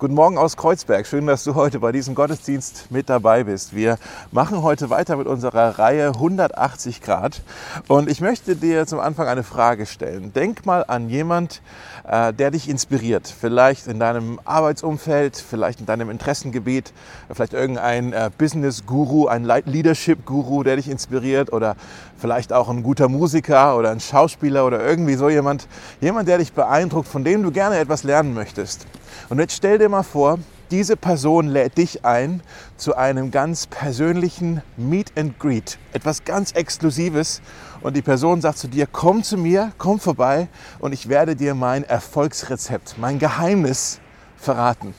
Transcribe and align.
Guten 0.00 0.14
Morgen 0.14 0.38
aus 0.38 0.56
Kreuzberg. 0.56 1.06
Schön, 1.06 1.26
dass 1.26 1.44
du 1.44 1.54
heute 1.54 1.78
bei 1.78 1.92
diesem 1.92 2.14
Gottesdienst 2.14 2.90
mit 2.90 3.10
dabei 3.10 3.44
bist. 3.44 3.76
Wir 3.76 3.98
machen 4.32 4.62
heute 4.62 4.88
weiter 4.88 5.14
mit 5.16 5.26
unserer 5.26 5.78
Reihe 5.78 6.06
180 6.14 7.02
Grad. 7.02 7.42
Und 7.86 8.08
ich 8.08 8.22
möchte 8.22 8.56
dir 8.56 8.86
zum 8.86 8.98
Anfang 8.98 9.28
eine 9.28 9.42
Frage 9.42 9.84
stellen. 9.84 10.32
Denk 10.32 10.64
mal 10.64 10.86
an 10.88 11.10
jemand, 11.10 11.60
äh, 12.08 12.32
der 12.32 12.50
dich 12.50 12.70
inspiriert. 12.70 13.28
Vielleicht 13.28 13.88
in 13.88 14.00
deinem 14.00 14.40
Arbeitsumfeld, 14.46 15.36
vielleicht 15.36 15.80
in 15.80 15.86
deinem 15.86 16.08
Interessengebiet, 16.08 16.94
vielleicht 17.30 17.52
irgendein 17.52 18.14
äh, 18.14 18.30
Business-Guru, 18.38 19.26
ein 19.26 19.44
Leadership-Guru, 19.44 20.62
der 20.62 20.76
dich 20.76 20.88
inspiriert 20.88 21.52
oder 21.52 21.76
vielleicht 22.16 22.54
auch 22.54 22.70
ein 22.70 22.82
guter 22.82 23.10
Musiker 23.10 23.76
oder 23.76 23.90
ein 23.90 24.00
Schauspieler 24.00 24.64
oder 24.64 24.82
irgendwie 24.82 25.16
so 25.16 25.28
jemand. 25.28 25.68
Jemand, 26.00 26.26
der 26.26 26.38
dich 26.38 26.54
beeindruckt, 26.54 27.06
von 27.06 27.22
dem 27.22 27.42
du 27.42 27.50
gerne 27.50 27.76
etwas 27.76 28.02
lernen 28.02 28.32
möchtest. 28.32 28.86
Und 29.28 29.38
jetzt 29.38 29.54
stell 29.54 29.78
dir 29.78 29.89
mal 29.90 30.02
vor, 30.02 30.38
diese 30.70 30.96
Person 30.96 31.48
lädt 31.48 31.78
dich 31.78 32.04
ein 32.04 32.42
zu 32.76 32.96
einem 32.96 33.32
ganz 33.32 33.66
persönlichen 33.66 34.62
Meet 34.76 35.18
and 35.18 35.38
Greet, 35.40 35.78
etwas 35.92 36.24
ganz 36.24 36.52
Exklusives. 36.52 37.42
Und 37.80 37.96
die 37.96 38.02
Person 38.02 38.40
sagt 38.40 38.58
zu 38.58 38.68
dir, 38.68 38.86
komm 38.86 39.24
zu 39.24 39.36
mir, 39.36 39.72
komm 39.78 39.98
vorbei 39.98 40.48
und 40.78 40.92
ich 40.92 41.08
werde 41.08 41.34
dir 41.34 41.54
mein 41.54 41.82
Erfolgsrezept, 41.82 42.96
mein 42.98 43.18
Geheimnis 43.18 43.98
verraten. 44.36 44.94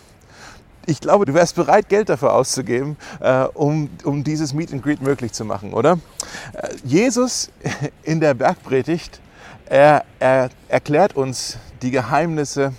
Ich 0.87 0.99
glaube, 0.99 1.25
du 1.25 1.33
wärst 1.33 1.55
bereit, 1.55 1.87
Geld 1.89 2.09
dafür 2.09 2.33
auszugeben, 2.33 2.97
äh, 3.21 3.43
um, 3.53 3.89
um 4.03 4.23
dieses 4.23 4.53
Meet 4.53 4.73
and 4.73 4.83
Greet 4.83 5.01
möglich 5.01 5.31
zu 5.31 5.45
machen, 5.45 5.73
oder? 5.73 5.99
Äh, 6.53 6.69
Jesus 6.83 7.49
in 8.03 8.19
der 8.19 8.33
Bergpredigt, 8.33 9.21
er, 9.67 10.03
er 10.19 10.49
erklärt 10.67 11.15
uns 11.15 11.57
die 11.81 11.91
Geheimnisse 11.91 12.73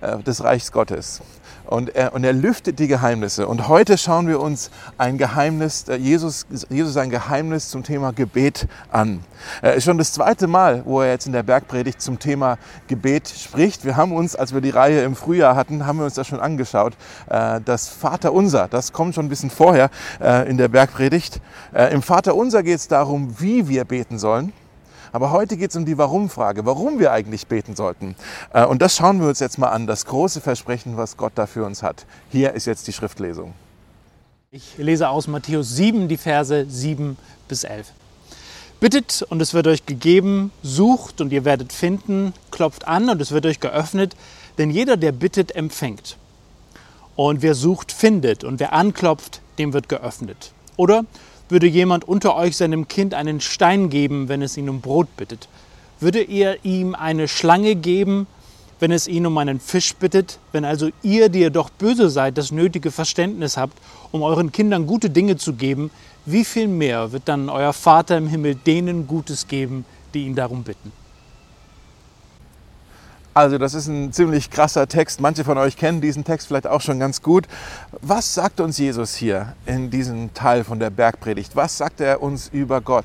äh, 0.00 0.18
des 0.18 0.44
Reichs 0.44 0.70
Gottes. 0.70 1.22
Und 1.70 1.94
er, 1.94 2.14
und 2.14 2.24
er 2.24 2.32
lüftet 2.32 2.80
die 2.80 2.88
Geheimnisse. 2.88 3.46
Und 3.46 3.68
heute 3.68 3.96
schauen 3.96 4.26
wir 4.26 4.40
uns 4.40 4.72
ein 4.98 5.18
Geheimnis, 5.18 5.88
äh, 5.88 5.94
Jesus, 5.94 6.44
Jesus 6.68 6.96
ein 6.96 7.10
Geheimnis 7.10 7.70
zum 7.70 7.84
Thema 7.84 8.12
Gebet 8.12 8.66
an. 8.90 9.20
Ist 9.62 9.84
schon 9.84 9.96
das 9.96 10.12
zweite 10.12 10.48
Mal, 10.48 10.82
wo 10.84 11.00
er 11.00 11.12
jetzt 11.12 11.26
in 11.26 11.32
der 11.32 11.44
Bergpredigt 11.44 12.02
zum 12.02 12.18
Thema 12.18 12.58
Gebet 12.88 13.28
spricht. 13.28 13.84
Wir 13.84 13.96
haben 13.96 14.10
uns, 14.12 14.34
als 14.34 14.52
wir 14.52 14.60
die 14.60 14.70
Reihe 14.70 15.02
im 15.02 15.14
Frühjahr 15.14 15.54
hatten, 15.54 15.86
haben 15.86 15.98
wir 15.98 16.04
uns 16.06 16.14
das 16.14 16.26
schon 16.26 16.40
angeschaut. 16.40 16.94
Äh, 17.28 17.60
das 17.64 17.88
Vater 17.88 18.32
Unser, 18.32 18.66
das 18.66 18.92
kommt 18.92 19.14
schon 19.14 19.26
ein 19.26 19.28
bisschen 19.28 19.50
vorher 19.50 19.90
in 20.46 20.56
der 20.56 20.68
Bergpredigt. 20.68 21.40
Im 21.92 22.02
Vater 22.02 22.34
Unser 22.34 22.62
geht 22.62 22.76
es 22.76 22.88
darum, 22.88 23.36
wie 23.38 23.68
wir 23.68 23.84
beten 23.84 24.18
sollen. 24.18 24.52
Aber 25.12 25.30
heute 25.32 25.56
geht 25.56 25.70
es 25.70 25.76
um 25.76 25.84
die 25.84 25.98
Warum-Frage, 25.98 26.66
warum 26.66 26.98
wir 26.98 27.12
eigentlich 27.12 27.46
beten 27.46 27.76
sollten. 27.76 28.14
Äh, 28.52 28.64
und 28.64 28.82
das 28.82 28.96
schauen 28.96 29.20
wir 29.20 29.28
uns 29.28 29.40
jetzt 29.40 29.58
mal 29.58 29.68
an, 29.68 29.86
das 29.86 30.06
große 30.06 30.40
Versprechen, 30.40 30.96
was 30.96 31.16
Gott 31.16 31.32
da 31.34 31.46
für 31.46 31.64
uns 31.64 31.82
hat. 31.82 32.06
Hier 32.30 32.52
ist 32.54 32.66
jetzt 32.66 32.86
die 32.86 32.92
Schriftlesung. 32.92 33.54
Ich 34.52 34.78
lese 34.78 35.08
aus 35.08 35.28
Matthäus 35.28 35.76
7 35.76 36.08
die 36.08 36.16
Verse 36.16 36.66
7 36.68 37.16
bis 37.48 37.64
11. 37.64 37.92
Bittet 38.80 39.24
und 39.28 39.40
es 39.42 39.52
wird 39.52 39.66
euch 39.66 39.84
gegeben, 39.84 40.52
sucht 40.62 41.20
und 41.20 41.32
ihr 41.32 41.44
werdet 41.44 41.72
finden, 41.72 42.32
klopft 42.50 42.88
an 42.88 43.10
und 43.10 43.20
es 43.20 43.30
wird 43.30 43.46
euch 43.46 43.60
geöffnet, 43.60 44.16
denn 44.58 44.70
jeder, 44.70 44.96
der 44.96 45.12
bittet, 45.12 45.54
empfängt. 45.54 46.16
Und 47.14 47.42
wer 47.42 47.54
sucht, 47.54 47.92
findet 47.92 48.42
und 48.42 48.58
wer 48.58 48.72
anklopft, 48.72 49.42
dem 49.58 49.72
wird 49.72 49.88
geöffnet. 49.88 50.52
Oder 50.76 51.04
würde 51.50 51.66
jemand 51.66 52.06
unter 52.06 52.36
euch 52.36 52.56
seinem 52.56 52.88
Kind 52.88 53.14
einen 53.14 53.40
Stein 53.40 53.90
geben, 53.90 54.28
wenn 54.28 54.42
es 54.42 54.56
ihn 54.56 54.68
um 54.68 54.80
Brot 54.80 55.08
bittet? 55.16 55.48
Würde 55.98 56.22
ihr 56.22 56.64
ihm 56.64 56.94
eine 56.94 57.28
Schlange 57.28 57.74
geben, 57.74 58.26
wenn 58.78 58.92
es 58.92 59.06
ihn 59.06 59.26
um 59.26 59.36
einen 59.38 59.60
Fisch 59.60 59.94
bittet? 59.94 60.38
Wenn 60.52 60.64
also 60.64 60.90
ihr, 61.02 61.28
die 61.28 61.40
ihr 61.40 61.50
doch 61.50 61.70
böse 61.70 62.08
seid, 62.08 62.38
das 62.38 62.52
nötige 62.52 62.90
Verständnis 62.90 63.56
habt, 63.56 63.76
um 64.12 64.22
euren 64.22 64.52
Kindern 64.52 64.86
gute 64.86 65.10
Dinge 65.10 65.36
zu 65.36 65.54
geben, 65.54 65.90
wie 66.26 66.44
viel 66.44 66.68
mehr 66.68 67.12
wird 67.12 67.24
dann 67.26 67.48
euer 67.48 67.72
Vater 67.72 68.16
im 68.16 68.28
Himmel 68.28 68.54
denen 68.54 69.06
Gutes 69.06 69.46
geben, 69.48 69.84
die 70.14 70.26
ihn 70.26 70.34
darum 70.34 70.62
bitten? 70.62 70.92
Also 73.32 73.58
das 73.58 73.74
ist 73.74 73.86
ein 73.86 74.12
ziemlich 74.12 74.50
krasser 74.50 74.88
Text. 74.88 75.20
Manche 75.20 75.44
von 75.44 75.56
euch 75.56 75.76
kennen 75.76 76.00
diesen 76.00 76.24
Text 76.24 76.48
vielleicht 76.48 76.66
auch 76.66 76.80
schon 76.80 76.98
ganz 76.98 77.22
gut. 77.22 77.46
Was 78.02 78.34
sagt 78.34 78.58
uns 78.58 78.76
Jesus 78.76 79.14
hier 79.14 79.54
in 79.66 79.88
diesem 79.88 80.34
Teil 80.34 80.64
von 80.64 80.80
der 80.80 80.90
Bergpredigt? 80.90 81.54
Was 81.54 81.78
sagt 81.78 82.00
er 82.00 82.22
uns 82.22 82.48
über 82.48 82.80
Gott? 82.80 83.04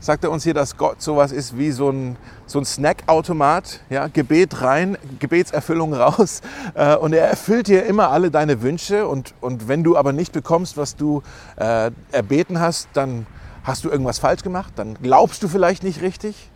Sagt 0.00 0.24
er 0.24 0.32
uns 0.32 0.42
hier, 0.42 0.54
dass 0.54 0.76
Gott 0.76 1.00
sowas 1.00 1.30
ist 1.30 1.56
wie 1.56 1.70
so 1.70 1.88
ein, 1.88 2.16
so 2.46 2.58
ein 2.58 2.64
Snackautomat, 2.64 3.80
ja, 3.90 4.08
Gebet 4.08 4.60
rein, 4.60 4.98
Gebetserfüllung 5.20 5.94
raus 5.94 6.40
äh, 6.74 6.96
und 6.96 7.12
er 7.12 7.28
erfüllt 7.28 7.68
dir 7.68 7.86
immer 7.86 8.10
alle 8.10 8.32
deine 8.32 8.60
Wünsche 8.60 9.06
und, 9.06 9.34
und 9.40 9.68
wenn 9.68 9.84
du 9.84 9.96
aber 9.96 10.12
nicht 10.12 10.32
bekommst, 10.32 10.76
was 10.76 10.96
du 10.96 11.22
äh, 11.56 11.92
erbeten 12.10 12.58
hast, 12.58 12.88
dann 12.92 13.26
hast 13.62 13.84
du 13.84 13.88
irgendwas 13.88 14.18
falsch 14.18 14.42
gemacht, 14.42 14.72
dann 14.76 14.98
glaubst 15.00 15.44
du 15.44 15.48
vielleicht 15.48 15.84
nicht 15.84 16.02
richtig. 16.02 16.50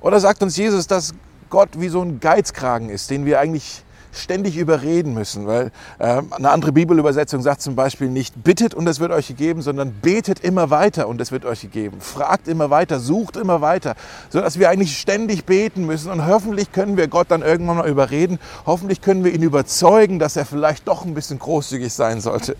Oder 0.00 0.20
sagt 0.20 0.42
uns 0.42 0.56
Jesus, 0.56 0.86
dass 0.86 1.12
Gott 1.50 1.70
wie 1.80 1.88
so 1.88 2.00
ein 2.00 2.20
Geizkragen 2.20 2.88
ist, 2.88 3.10
den 3.10 3.26
wir 3.26 3.40
eigentlich 3.40 3.84
ständig 4.12 4.56
überreden 4.56 5.14
müssen, 5.14 5.46
weil 5.46 5.70
äh, 5.98 6.22
eine 6.30 6.50
andere 6.50 6.72
Bibelübersetzung 6.72 7.42
sagt 7.42 7.60
zum 7.60 7.76
Beispiel 7.76 8.08
nicht 8.08 8.42
bittet 8.42 8.74
und 8.74 8.86
es 8.88 9.00
wird 9.00 9.12
euch 9.12 9.28
gegeben, 9.28 9.62
sondern 9.62 9.92
betet 9.92 10.40
immer 10.40 10.70
weiter 10.70 11.08
und 11.08 11.20
es 11.20 11.32
wird 11.32 11.44
euch 11.44 11.60
gegeben, 11.60 12.00
fragt 12.00 12.48
immer 12.48 12.70
weiter, 12.70 12.98
sucht 12.98 13.36
immer 13.36 13.60
weiter, 13.60 13.94
so 14.28 14.40
dass 14.40 14.58
wir 14.58 14.68
eigentlich 14.68 14.98
ständig 14.98 15.44
beten 15.44 15.86
müssen 15.86 16.10
und 16.10 16.26
hoffentlich 16.26 16.72
können 16.72 16.96
wir 16.96 17.08
Gott 17.08 17.30
dann 17.30 17.42
irgendwann 17.42 17.78
mal 17.78 17.88
überreden, 17.88 18.38
hoffentlich 18.66 19.00
können 19.00 19.24
wir 19.24 19.32
ihn 19.32 19.42
überzeugen, 19.42 20.18
dass 20.18 20.36
er 20.36 20.44
vielleicht 20.44 20.88
doch 20.88 21.04
ein 21.04 21.14
bisschen 21.14 21.38
großzügig 21.38 21.92
sein 21.92 22.20
sollte. 22.20 22.56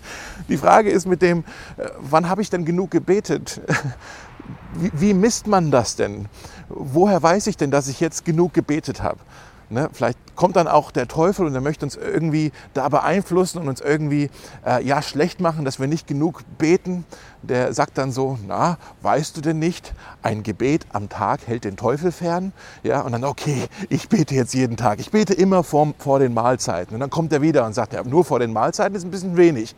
Die 0.47 0.57
Frage 0.57 0.89
ist 0.89 1.05
mit 1.05 1.21
dem, 1.21 1.39
äh, 1.77 1.89
wann 1.99 2.29
habe 2.29 2.41
ich 2.41 2.49
denn 2.49 2.65
genug 2.65 2.91
gebetet? 2.91 3.61
Wie, 4.73 4.91
wie 4.93 5.13
misst 5.13 5.47
man 5.47 5.69
das 5.69 5.97
denn? 5.97 6.27
Woher 6.75 7.21
weiß 7.21 7.47
ich 7.47 7.57
denn, 7.57 7.71
dass 7.71 7.87
ich 7.87 7.99
jetzt 7.99 8.25
genug 8.25 8.53
gebetet 8.53 9.01
habe? 9.03 9.19
Ne, 9.71 9.89
vielleicht 9.93 10.17
kommt 10.35 10.57
dann 10.57 10.67
auch 10.67 10.91
der 10.91 11.07
Teufel 11.07 11.45
und 11.45 11.55
er 11.55 11.61
möchte 11.61 11.85
uns 11.85 11.95
irgendwie 11.95 12.51
da 12.73 12.89
beeinflussen 12.89 13.59
und 13.59 13.69
uns 13.69 13.79
irgendwie 13.79 14.29
äh, 14.65 14.85
ja, 14.85 15.01
schlecht 15.01 15.39
machen, 15.39 15.63
dass 15.63 15.79
wir 15.79 15.87
nicht 15.87 16.07
genug 16.07 16.43
beten. 16.57 17.05
Der 17.41 17.73
sagt 17.73 17.97
dann 17.97 18.11
so, 18.11 18.37
na, 18.45 18.77
weißt 19.01 19.37
du 19.37 19.39
denn 19.39 19.59
nicht, 19.59 19.93
ein 20.23 20.43
Gebet 20.43 20.85
am 20.91 21.07
Tag 21.07 21.47
hält 21.47 21.63
den 21.63 21.77
Teufel 21.77 22.11
fern? 22.11 22.51
Ja, 22.83 22.99
und 22.99 23.13
dann, 23.13 23.23
okay, 23.23 23.69
ich 23.87 24.09
bete 24.09 24.35
jetzt 24.35 24.53
jeden 24.53 24.75
Tag. 24.75 24.99
Ich 24.99 25.09
bete 25.09 25.33
immer 25.33 25.63
vor, 25.63 25.93
vor 25.99 26.19
den 26.19 26.33
Mahlzeiten. 26.33 26.93
Und 26.93 26.99
dann 26.99 27.09
kommt 27.09 27.31
er 27.31 27.41
wieder 27.41 27.65
und 27.65 27.73
sagt, 27.73 27.93
ja, 27.93 28.03
nur 28.03 28.25
vor 28.25 28.39
den 28.39 28.51
Mahlzeiten 28.51 28.93
ist 28.95 29.05
ein 29.05 29.11
bisschen 29.11 29.37
wenig. 29.37 29.73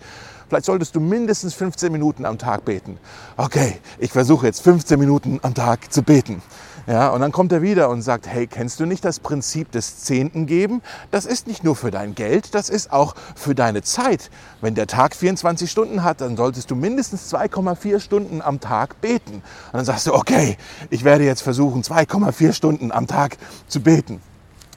Vielleicht 0.49 0.65
solltest 0.65 0.95
du 0.95 1.01
mindestens 1.01 1.53
15 1.53 1.91
Minuten 1.91 2.25
am 2.25 2.39
Tag 2.39 2.65
beten. 2.65 2.97
Okay, 3.37 3.77
ich 3.99 4.11
versuche 4.11 4.47
jetzt 4.47 4.63
15 4.63 4.99
Minuten 4.99 5.39
am 5.43 5.53
Tag 5.53 5.93
zu 5.93 6.01
beten. 6.01 6.41
Ja, 6.85 7.09
und 7.11 7.21
dann 7.21 7.31
kommt 7.31 7.53
er 7.53 7.61
wieder 7.61 7.89
und 7.89 8.01
sagt, 8.01 8.27
hey, 8.27 8.45
kennst 8.45 8.81
du 8.81 8.85
nicht 8.85 9.05
das 9.05 9.21
Prinzip 9.21 9.71
des 9.71 9.99
Zehnten 9.99 10.45
geben? 10.45 10.81
Das 11.11 11.25
ist 11.25 11.47
nicht 11.47 11.63
nur 11.63 11.77
für 11.77 11.91
dein 11.91 12.13
Geld, 12.13 12.53
das 12.53 12.69
ist 12.69 12.91
auch 12.91 13.15
für 13.35 13.55
deine 13.55 13.83
Zeit. 13.83 14.29
Wenn 14.59 14.75
der 14.75 14.87
Tag 14.87 15.15
24 15.15 15.71
Stunden 15.71 16.03
hat, 16.03 16.19
dann 16.19 16.35
solltest 16.35 16.71
du 16.71 16.75
mindestens 16.75 17.33
2,4 17.33 18.01
Stunden 18.01 18.41
am 18.41 18.59
Tag 18.59 18.99
beten. 18.99 19.35
Und 19.35 19.43
dann 19.73 19.85
sagst 19.85 20.07
du, 20.07 20.13
okay, 20.13 20.57
ich 20.89 21.05
werde 21.05 21.23
jetzt 21.23 21.41
versuchen, 21.41 21.83
2,4 21.83 22.51
Stunden 22.51 22.91
am 22.91 23.07
Tag 23.07 23.37
zu 23.69 23.79
beten. 23.79 24.21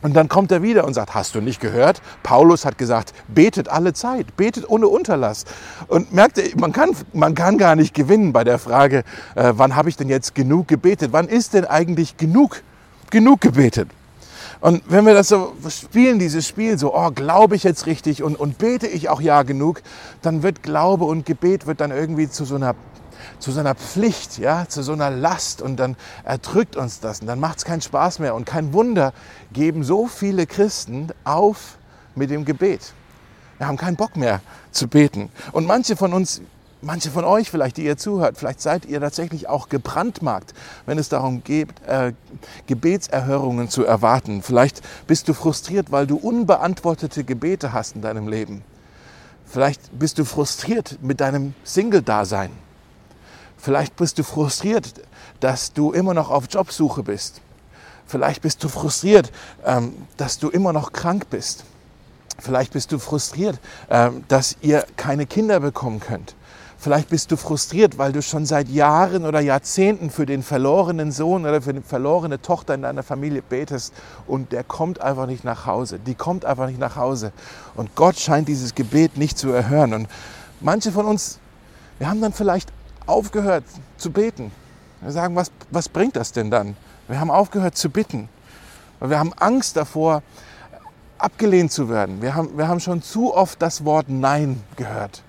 Und 0.02 0.14
dann 0.14 0.28
kommt 0.28 0.52
er 0.52 0.62
wieder 0.62 0.84
und 0.84 0.94
sagt, 0.94 1.14
hast 1.14 1.34
du 1.34 1.40
nicht 1.40 1.60
gehört? 1.60 2.02
Paulus 2.22 2.64
hat 2.64 2.76
gesagt, 2.76 3.14
betet 3.28 3.68
alle 3.68 3.94
Zeit, 3.94 4.36
betet 4.36 4.68
ohne 4.68 4.88
Unterlass. 4.88 5.44
Und 5.88 6.12
merkt 6.12 6.38
man 6.58 6.72
kann, 6.72 6.90
man 7.12 7.34
kann 7.34 7.56
gar 7.56 7.76
nicht 7.76 7.94
gewinnen 7.94 8.32
bei 8.32 8.44
der 8.44 8.58
Frage, 8.58 9.04
äh, 9.34 9.52
wann 9.56 9.74
habe 9.74 9.88
ich 9.88 9.96
denn 9.96 10.08
jetzt 10.08 10.34
genug 10.34 10.68
gebetet? 10.68 11.12
Wann 11.12 11.28
ist 11.28 11.54
denn 11.54 11.64
eigentlich 11.64 12.16
genug, 12.16 12.62
genug 13.10 13.40
gebetet? 13.40 13.88
Und 14.60 14.82
wenn 14.88 15.04
wir 15.06 15.14
das 15.14 15.28
so 15.28 15.54
spielen, 15.68 16.18
dieses 16.18 16.46
Spiel, 16.46 16.78
so, 16.78 16.94
oh, 16.94 17.10
glaube 17.10 17.56
ich 17.56 17.62
jetzt 17.62 17.86
richtig 17.86 18.22
und, 18.22 18.36
und 18.36 18.58
bete 18.58 18.86
ich 18.86 19.08
auch 19.08 19.20
ja 19.20 19.42
genug, 19.42 19.82
dann 20.22 20.42
wird 20.42 20.62
Glaube 20.62 21.04
und 21.04 21.26
Gebet 21.26 21.66
wird 21.66 21.80
dann 21.80 21.90
irgendwie 21.90 22.28
zu 22.28 22.44
so 22.44 22.56
einer 22.56 22.74
zu 23.38 23.52
so 23.52 23.60
einer 23.60 23.74
Pflicht, 23.74 24.38
ja, 24.38 24.66
zu 24.68 24.82
so 24.82 24.92
einer 24.92 25.10
Last 25.10 25.62
und 25.62 25.76
dann 25.76 25.96
erdrückt 26.24 26.76
uns 26.76 27.00
das 27.00 27.20
und 27.20 27.26
dann 27.26 27.40
macht 27.40 27.58
es 27.58 27.64
keinen 27.64 27.80
Spaß 27.80 28.18
mehr. 28.18 28.34
Und 28.34 28.44
kein 28.44 28.72
Wunder 28.72 29.12
geben 29.52 29.84
so 29.84 30.06
viele 30.06 30.46
Christen 30.46 31.08
auf 31.24 31.78
mit 32.14 32.30
dem 32.30 32.44
Gebet. 32.44 32.92
Wir 33.58 33.66
haben 33.66 33.76
keinen 33.76 33.96
Bock 33.96 34.16
mehr 34.16 34.40
zu 34.70 34.88
beten. 34.88 35.30
Und 35.52 35.66
manche 35.66 35.96
von 35.96 36.12
uns, 36.12 36.42
manche 36.82 37.10
von 37.10 37.24
euch 37.24 37.50
vielleicht, 37.50 37.78
die 37.78 37.84
ihr 37.84 37.96
zuhört, 37.96 38.36
vielleicht 38.36 38.60
seid 38.60 38.84
ihr 38.84 39.00
tatsächlich 39.00 39.48
auch 39.48 39.68
gebrandmarkt, 39.68 40.52
wenn 40.84 40.98
es 40.98 41.08
darum 41.08 41.42
geht, 41.42 41.68
äh, 41.86 42.12
Gebetserhörungen 42.66 43.70
zu 43.70 43.84
erwarten. 43.84 44.42
Vielleicht 44.42 44.82
bist 45.06 45.28
du 45.28 45.34
frustriert, 45.34 45.90
weil 45.90 46.06
du 46.06 46.16
unbeantwortete 46.16 47.24
Gebete 47.24 47.72
hast 47.72 47.96
in 47.96 48.02
deinem 48.02 48.28
Leben. 48.28 48.62
Vielleicht 49.46 49.96
bist 49.98 50.18
du 50.18 50.24
frustriert 50.24 50.98
mit 51.00 51.20
deinem 51.20 51.54
Single-Dasein. 51.64 52.50
Vielleicht 53.56 53.96
bist 53.96 54.18
du 54.18 54.22
frustriert, 54.22 54.92
dass 55.40 55.72
du 55.72 55.92
immer 55.92 56.14
noch 56.14 56.30
auf 56.30 56.44
Jobsuche 56.50 57.02
bist. 57.02 57.40
Vielleicht 58.06 58.42
bist 58.42 58.62
du 58.62 58.68
frustriert, 58.68 59.32
ähm, 59.64 59.94
dass 60.16 60.38
du 60.38 60.48
immer 60.48 60.72
noch 60.72 60.92
krank 60.92 61.28
bist. 61.30 61.64
Vielleicht 62.38 62.72
bist 62.72 62.92
du 62.92 62.98
frustriert, 62.98 63.58
äh, 63.88 64.10
dass 64.28 64.56
ihr 64.60 64.84
keine 64.96 65.26
Kinder 65.26 65.60
bekommen 65.60 66.00
könnt. 66.00 66.34
Vielleicht 66.78 67.08
bist 67.08 67.32
du 67.32 67.36
frustriert, 67.36 67.98
weil 67.98 68.12
du 68.12 68.20
schon 68.20 68.44
seit 68.44 68.68
Jahren 68.68 69.24
oder 69.24 69.40
Jahrzehnten 69.40 70.10
für 70.10 70.26
den 70.26 70.42
verlorenen 70.42 71.10
Sohn 71.10 71.42
oder 71.42 71.62
für 71.62 71.72
die 71.72 71.80
verlorene 71.80 72.40
Tochter 72.40 72.74
in 72.74 72.82
deiner 72.82 73.02
Familie 73.02 73.42
betest 73.42 73.94
und 74.26 74.52
der 74.52 74.62
kommt 74.62 75.00
einfach 75.00 75.26
nicht 75.26 75.42
nach 75.42 75.66
Hause. 75.66 75.98
Die 75.98 76.14
kommt 76.14 76.44
einfach 76.44 76.66
nicht 76.66 76.78
nach 76.78 76.94
Hause. 76.96 77.32
Und 77.74 77.94
Gott 77.94 78.18
scheint 78.18 78.46
dieses 78.46 78.74
Gebet 78.74 79.16
nicht 79.16 79.38
zu 79.38 79.50
erhören. 79.50 79.94
Und 79.94 80.08
manche 80.60 80.92
von 80.92 81.06
uns, 81.06 81.38
wir 81.98 82.08
haben 82.08 82.20
dann 82.20 82.34
vielleicht 82.34 82.70
aufgehört 83.06 83.64
zu 83.96 84.10
beten. 84.10 84.52
Wir 85.00 85.12
sagen, 85.12 85.36
was, 85.36 85.50
was 85.70 85.88
bringt 85.88 86.16
das 86.16 86.32
denn 86.32 86.50
dann? 86.50 86.76
Wir 87.08 87.20
haben 87.20 87.30
aufgehört 87.30 87.76
zu 87.76 87.90
bitten. 87.90 88.28
Wir 89.00 89.18
haben 89.18 89.32
Angst 89.34 89.76
davor, 89.76 90.22
abgelehnt 91.18 91.72
zu 91.72 91.88
werden. 91.88 92.20
Wir 92.22 92.34
haben, 92.34 92.56
wir 92.56 92.68
haben 92.68 92.80
schon 92.80 93.02
zu 93.02 93.34
oft 93.34 93.60
das 93.62 93.84
Wort 93.84 94.08
Nein 94.08 94.62
gehört. 94.76 95.22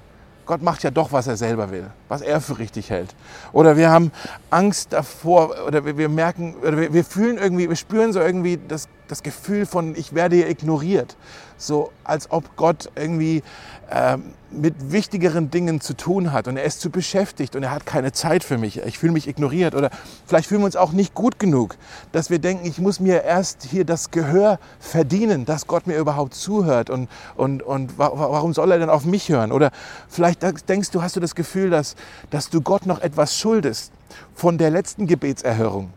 Gott 0.45 0.61
macht 0.61 0.83
ja 0.83 0.91
doch, 0.91 1.11
was 1.11 1.27
er 1.27 1.37
selber 1.37 1.69
will, 1.71 1.89
was 2.09 2.21
er 2.21 2.41
für 2.41 2.59
richtig 2.59 2.89
hält. 2.89 3.15
Oder 3.53 3.77
wir 3.77 3.89
haben 3.89 4.11
Angst 4.49 4.93
davor, 4.93 5.55
oder 5.67 5.97
wir, 5.97 6.09
merken, 6.09 6.55
oder 6.61 6.77
wir, 6.77 6.93
wir 6.93 7.03
fühlen 7.03 7.37
irgendwie, 7.37 7.69
wir 7.69 7.75
spüren 7.75 8.13
so 8.13 8.19
irgendwie 8.19 8.59
das, 8.67 8.87
das 9.07 9.23
Gefühl 9.23 9.65
von, 9.65 9.95
ich 9.95 10.13
werde 10.13 10.35
hier 10.35 10.49
ignoriert. 10.49 11.15
So 11.57 11.91
als 12.03 12.29
ob 12.31 12.55
Gott 12.55 12.89
irgendwie 12.95 13.41
äh, 13.89 14.17
mit 14.49 14.91
wichtigeren 14.91 15.51
Dingen 15.51 15.81
zu 15.81 15.93
tun 15.93 16.31
hat 16.31 16.47
und 16.47 16.55
er 16.55 16.63
ist 16.63 16.79
zu 16.79 16.89
beschäftigt 16.89 17.55
und 17.55 17.63
er 17.63 17.71
hat 17.71 17.85
keine 17.85 18.13
Zeit 18.13 18.43
für 18.43 18.57
mich. 18.57 18.77
Ich 18.85 18.97
fühle 18.97 19.11
mich 19.11 19.27
ignoriert 19.27 19.75
oder 19.75 19.89
vielleicht 20.25 20.47
fühlen 20.47 20.61
wir 20.61 20.65
uns 20.65 20.77
auch 20.77 20.93
nicht 20.93 21.13
gut 21.13 21.37
genug, 21.37 21.75
dass 22.13 22.29
wir 22.29 22.39
denken, 22.39 22.65
ich 22.65 22.79
muss 22.79 22.99
mir 22.99 23.23
erst 23.23 23.63
hier 23.63 23.83
das 23.83 24.11
Gehör 24.11 24.59
verdienen, 24.79 25.43
dass 25.45 25.67
Gott 25.67 25.85
mir 25.85 25.97
überhaupt 25.97 26.33
zuhört 26.33 26.89
und, 26.89 27.09
und, 27.35 27.61
und 27.61 27.97
warum 27.97 28.53
soll 28.53 28.71
er 28.71 28.79
denn 28.79 28.89
auf 28.89 29.03
mich 29.03 29.27
hören? 29.29 29.51
Oder 29.51 29.71
vielleicht 30.07 30.41
denkst 30.69 30.91
du, 30.91 31.01
hast 31.01 31.17
du 31.17 31.19
das 31.19 31.35
Gefühl, 31.35 31.69
dass, 31.69 31.95
dass 32.29 32.49
du 32.49 32.61
Gott 32.61 32.85
noch 32.85 32.99
etwas 32.99 33.37
schuldest 33.37 33.91
von 34.35 34.57
der 34.57 34.69
letzten 34.69 35.07
Gebetserhörung. 35.07 35.91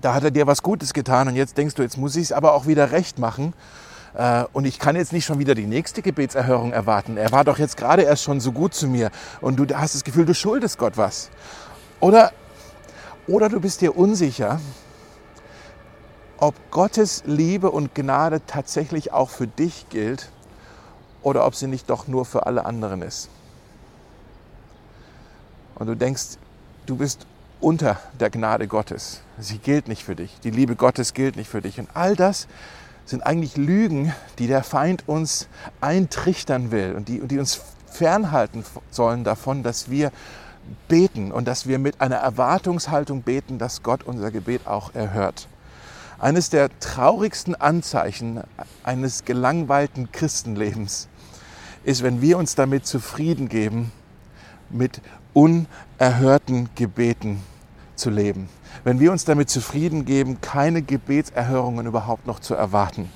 Da 0.00 0.14
hat 0.14 0.24
er 0.24 0.30
dir 0.30 0.46
was 0.46 0.62
Gutes 0.62 0.92
getan 0.92 1.28
und 1.28 1.36
jetzt 1.36 1.56
denkst 1.56 1.74
du, 1.74 1.82
jetzt 1.82 1.96
muss 1.96 2.16
ich 2.16 2.24
es 2.24 2.32
aber 2.32 2.54
auch 2.54 2.66
wieder 2.66 2.92
recht 2.92 3.18
machen. 3.18 3.54
Äh, 4.14 4.44
und 4.52 4.64
ich 4.64 4.78
kann 4.78 4.96
jetzt 4.96 5.12
nicht 5.12 5.24
schon 5.24 5.38
wieder 5.38 5.54
die 5.54 5.66
nächste 5.66 6.02
Gebetserhörung 6.02 6.72
erwarten. 6.72 7.16
Er 7.16 7.32
war 7.32 7.44
doch 7.44 7.58
jetzt 7.58 7.76
gerade 7.76 8.02
erst 8.02 8.22
schon 8.22 8.40
so 8.40 8.52
gut 8.52 8.74
zu 8.74 8.88
mir 8.88 9.10
und 9.40 9.56
du 9.56 9.66
hast 9.76 9.94
das 9.94 10.04
Gefühl, 10.04 10.26
du 10.26 10.34
schuldest 10.34 10.78
Gott 10.78 10.96
was. 10.96 11.30
Oder, 12.00 12.32
oder 13.26 13.48
du 13.48 13.60
bist 13.60 13.80
dir 13.80 13.96
unsicher, 13.96 14.60
ob 16.38 16.54
Gottes 16.70 17.22
Liebe 17.26 17.70
und 17.70 17.94
Gnade 17.94 18.42
tatsächlich 18.46 19.12
auch 19.12 19.30
für 19.30 19.46
dich 19.46 19.88
gilt 19.88 20.30
oder 21.22 21.46
ob 21.46 21.54
sie 21.54 21.66
nicht 21.66 21.88
doch 21.88 22.06
nur 22.08 22.24
für 22.24 22.46
alle 22.46 22.66
anderen 22.66 23.02
ist. 23.02 23.28
Und 25.76 25.86
du 25.86 25.94
denkst, 25.94 26.38
du 26.86 26.96
bist 26.96 27.26
unter 27.60 27.98
der 28.18 28.30
Gnade 28.30 28.66
Gottes. 28.66 29.20
Sie 29.38 29.58
gilt 29.58 29.88
nicht 29.88 30.04
für 30.04 30.16
dich. 30.16 30.38
Die 30.40 30.50
Liebe 30.50 30.74
Gottes 30.74 31.14
gilt 31.14 31.36
nicht 31.36 31.48
für 31.48 31.60
dich. 31.60 31.78
Und 31.78 31.88
all 31.94 32.16
das 32.16 32.48
sind 33.04 33.24
eigentlich 33.24 33.56
Lügen, 33.56 34.12
die 34.38 34.46
der 34.46 34.64
Feind 34.64 35.08
uns 35.08 35.48
eintrichtern 35.80 36.70
will 36.70 36.94
und 36.96 37.08
die, 37.08 37.20
die 37.20 37.38
uns 37.38 37.60
fernhalten 37.86 38.64
sollen 38.90 39.24
davon, 39.24 39.62
dass 39.62 39.90
wir 39.90 40.10
beten 40.88 41.30
und 41.30 41.46
dass 41.46 41.66
wir 41.66 41.78
mit 41.78 42.00
einer 42.00 42.16
Erwartungshaltung 42.16 43.22
beten, 43.22 43.58
dass 43.58 43.82
Gott 43.82 44.02
unser 44.02 44.30
Gebet 44.30 44.66
auch 44.66 44.94
erhört. 44.94 45.46
Eines 46.18 46.50
der 46.50 46.70
traurigsten 46.80 47.54
Anzeichen 47.54 48.40
eines 48.82 49.24
gelangweilten 49.24 50.10
Christenlebens 50.10 51.08
ist, 51.84 52.02
wenn 52.02 52.20
wir 52.20 52.38
uns 52.38 52.54
damit 52.54 52.86
zufrieden 52.86 53.48
geben, 53.48 53.92
mit 54.70 55.00
unerhörten 55.36 56.70
Gebeten 56.74 57.42
zu 57.94 58.10
leben 58.10 58.48
wenn 58.86 59.00
wir 59.00 59.10
uns 59.10 59.24
damit 59.24 59.50
zufrieden 59.50 60.04
geben, 60.04 60.40
keine 60.40 60.80
Gebetserhörungen 60.80 61.86
überhaupt 61.86 62.28
noch 62.28 62.38
zu 62.38 62.54
erwarten. 62.54 63.10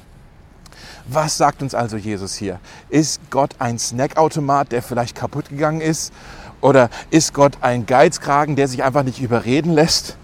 Was 1.06 1.36
sagt 1.36 1.62
uns 1.62 1.76
also 1.76 1.96
Jesus 1.96 2.34
hier? 2.34 2.58
Ist 2.88 3.20
Gott 3.30 3.54
ein 3.60 3.78
Snackautomat, 3.78 4.72
der 4.72 4.82
vielleicht 4.82 5.16
kaputt 5.16 5.48
gegangen 5.48 5.80
ist? 5.80 6.12
Oder 6.60 6.90
ist 7.10 7.34
Gott 7.34 7.58
ein 7.60 7.86
Geizkragen, 7.86 8.56
der 8.56 8.66
sich 8.66 8.82
einfach 8.82 9.04
nicht 9.04 9.20
überreden 9.20 9.72
lässt? 9.72 10.16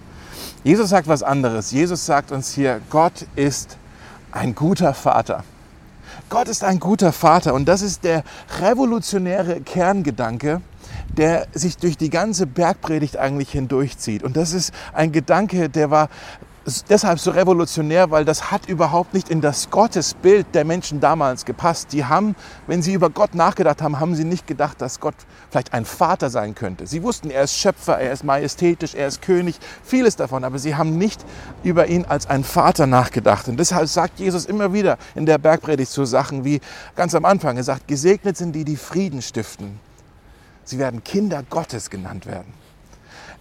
Jesus 0.64 0.90
sagt 0.90 1.06
was 1.06 1.22
anderes. 1.22 1.70
Jesus 1.70 2.04
sagt 2.06 2.32
uns 2.32 2.52
hier, 2.52 2.80
Gott 2.90 3.26
ist 3.36 3.78
ein 4.32 4.56
guter 4.56 4.94
Vater. 4.94 5.44
Gott 6.28 6.48
ist 6.48 6.64
ein 6.64 6.80
guter 6.80 7.12
Vater 7.12 7.54
und 7.54 7.66
das 7.66 7.82
ist 7.82 8.02
der 8.02 8.24
revolutionäre 8.60 9.60
Kerngedanke, 9.60 10.60
der 11.16 11.46
sich 11.52 11.76
durch 11.78 11.96
die 11.96 12.10
ganze 12.10 12.46
Bergpredigt 12.46 13.16
eigentlich 13.16 13.50
hindurchzieht. 13.50 14.22
Und 14.22 14.36
das 14.36 14.52
ist 14.52 14.72
ein 14.92 15.12
Gedanke, 15.12 15.68
der 15.68 15.90
war 15.90 16.08
deshalb 16.88 17.20
so 17.20 17.30
revolutionär, 17.30 18.10
weil 18.10 18.24
das 18.24 18.50
hat 18.50 18.68
überhaupt 18.68 19.14
nicht 19.14 19.28
in 19.28 19.40
das 19.40 19.70
Gottesbild 19.70 20.46
der 20.54 20.64
Menschen 20.64 21.00
damals 21.00 21.44
gepasst. 21.44 21.92
Die 21.92 22.04
haben, 22.04 22.34
wenn 22.66 22.82
sie 22.82 22.94
über 22.94 23.10
Gott 23.10 23.34
nachgedacht 23.34 23.82
haben, 23.82 24.00
haben 24.00 24.14
sie 24.14 24.24
nicht 24.24 24.46
gedacht, 24.46 24.80
dass 24.80 25.00
Gott 25.00 25.14
vielleicht 25.50 25.72
ein 25.72 25.84
Vater 25.84 26.30
sein 26.30 26.54
könnte. 26.54 26.86
Sie 26.86 27.02
wussten, 27.02 27.30
er 27.30 27.44
ist 27.44 27.56
Schöpfer, 27.56 27.98
er 27.98 28.12
ist 28.12 28.24
majestätisch, 28.24 28.94
er 28.94 29.06
ist 29.06 29.22
König, 29.22 29.56
vieles 29.84 30.16
davon, 30.16 30.44
aber 30.44 30.58
sie 30.58 30.74
haben 30.74 30.98
nicht 30.98 31.24
über 31.62 31.86
ihn 31.86 32.04
als 32.04 32.28
ein 32.28 32.42
Vater 32.42 32.86
nachgedacht. 32.86 33.48
Und 33.48 33.58
deshalb 33.58 33.88
sagt 33.88 34.18
Jesus 34.18 34.44
immer 34.44 34.72
wieder 34.72 34.98
in 35.14 35.26
der 35.26 35.38
Bergpredigt 35.38 35.90
so 35.90 36.04
Sachen 36.04 36.44
wie 36.44 36.60
ganz 36.96 37.14
am 37.14 37.24
Anfang, 37.24 37.56
er 37.56 37.64
sagt, 37.64 37.86
gesegnet 37.86 38.36
sind 38.36 38.52
die, 38.52 38.64
die 38.64 38.76
Frieden 38.76 39.22
stiften. 39.22 39.85
Sie 40.66 40.78
werden 40.78 41.04
Kinder 41.04 41.42
Gottes 41.48 41.90
genannt 41.90 42.26
werden. 42.26 42.52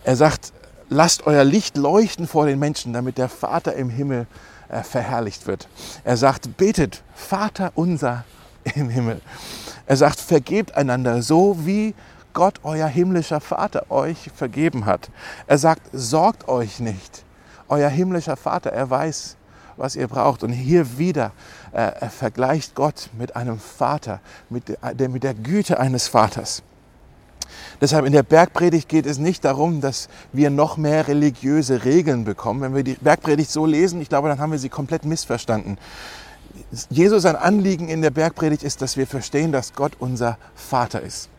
Er 0.04 0.16
sagt, 0.16 0.54
lasst 0.89 1.25
euer 1.25 1.44
Licht 1.44 1.75
leuchten 1.75 2.27
vor 2.27 2.45
den 2.45 2.60
Menschen, 2.60 2.94
damit 2.94 3.18
der 3.18 3.30
Vater 3.30 3.74
im 3.74 3.89
Himmel 3.89 4.27
äh, 4.69 4.83
verherrlicht 4.83 5.48
wird. 5.48 5.68
Er 6.04 6.18
sagt, 6.18 6.56
betet, 6.57 7.04
Vater 7.16 7.72
unser 7.74 8.24
im 8.75 8.89
Himmel. 8.89 9.22
Er 9.88 9.98
sagt, 9.98 10.19
vergebt 10.19 10.75
einander 10.75 11.24
so, 11.24 11.66
wie 11.66 11.95
Gott, 12.33 12.60
euer 12.63 12.88
himmlischer 12.88 13.42
Vater, 13.42 13.89
euch 13.89 14.30
vergeben 14.36 14.86
hat. 14.86 15.10
Er 15.48 15.57
sagt, 15.57 15.81
sorgt 15.94 16.48
euch 16.48 16.80
nicht. 16.80 17.24
Euer 17.69 17.89
himmlischer 17.89 18.38
Vater, 18.38 18.72
er 18.72 18.89
weiß, 18.89 19.38
was 19.77 19.95
ihr 19.95 20.07
braucht. 20.07 20.44
Und 20.44 20.51
hier 20.51 21.00
wieder 21.00 21.31
äh, 21.72 21.92
er 22.00 22.10
vergleicht 22.12 22.75
Gott 22.75 23.10
mit 23.18 23.36
einem 23.36 23.60
Vater, 23.60 24.19
mit 24.50 24.69
der, 24.69 25.10
mit 25.10 25.24
der 25.24 25.34
Güte 25.34 25.79
eines 25.79 26.08
Vaters. 26.08 26.62
Deshalb 27.82 28.06
in 28.06 28.14
der 28.14 28.24
Bergpredigt 28.24 28.90
geht 28.90 29.06
es 29.06 29.18
nicht 29.18 29.46
darum, 29.46 29.82
dass 29.82 30.08
wir 30.34 30.50
noch 30.50 30.78
mehr 30.78 31.08
religiöse 31.08 31.86
Regeln 31.86 32.24
bekommen. 32.24 32.62
Wenn 32.62 32.75
wir 32.75 32.84
die 32.84 32.96
Bergpredigt 32.96 33.52
so 33.52 33.66
lesen, 33.66 34.02
ich 34.02 34.10
glaube, 34.10 34.30
dann 34.30 34.40
haben 34.40 34.52
wir 34.52 34.60
sie 34.60 34.70
komplett 34.70 35.06
missverstanden. 35.06 35.78
Jesus 36.90 37.25
ein 37.25 37.36
Anliegen 37.36 37.90
in 37.90 38.02
der 38.02 38.12
Bergpredigt 38.12 38.64
ist, 38.64 38.82
dass 38.82 38.98
wir 38.98 39.08
verstehen, 39.08 39.52
dass 39.52 39.74
Gott 39.74 39.94
unser 40.00 40.38
Vater 40.56 41.02
ist, 41.02 41.30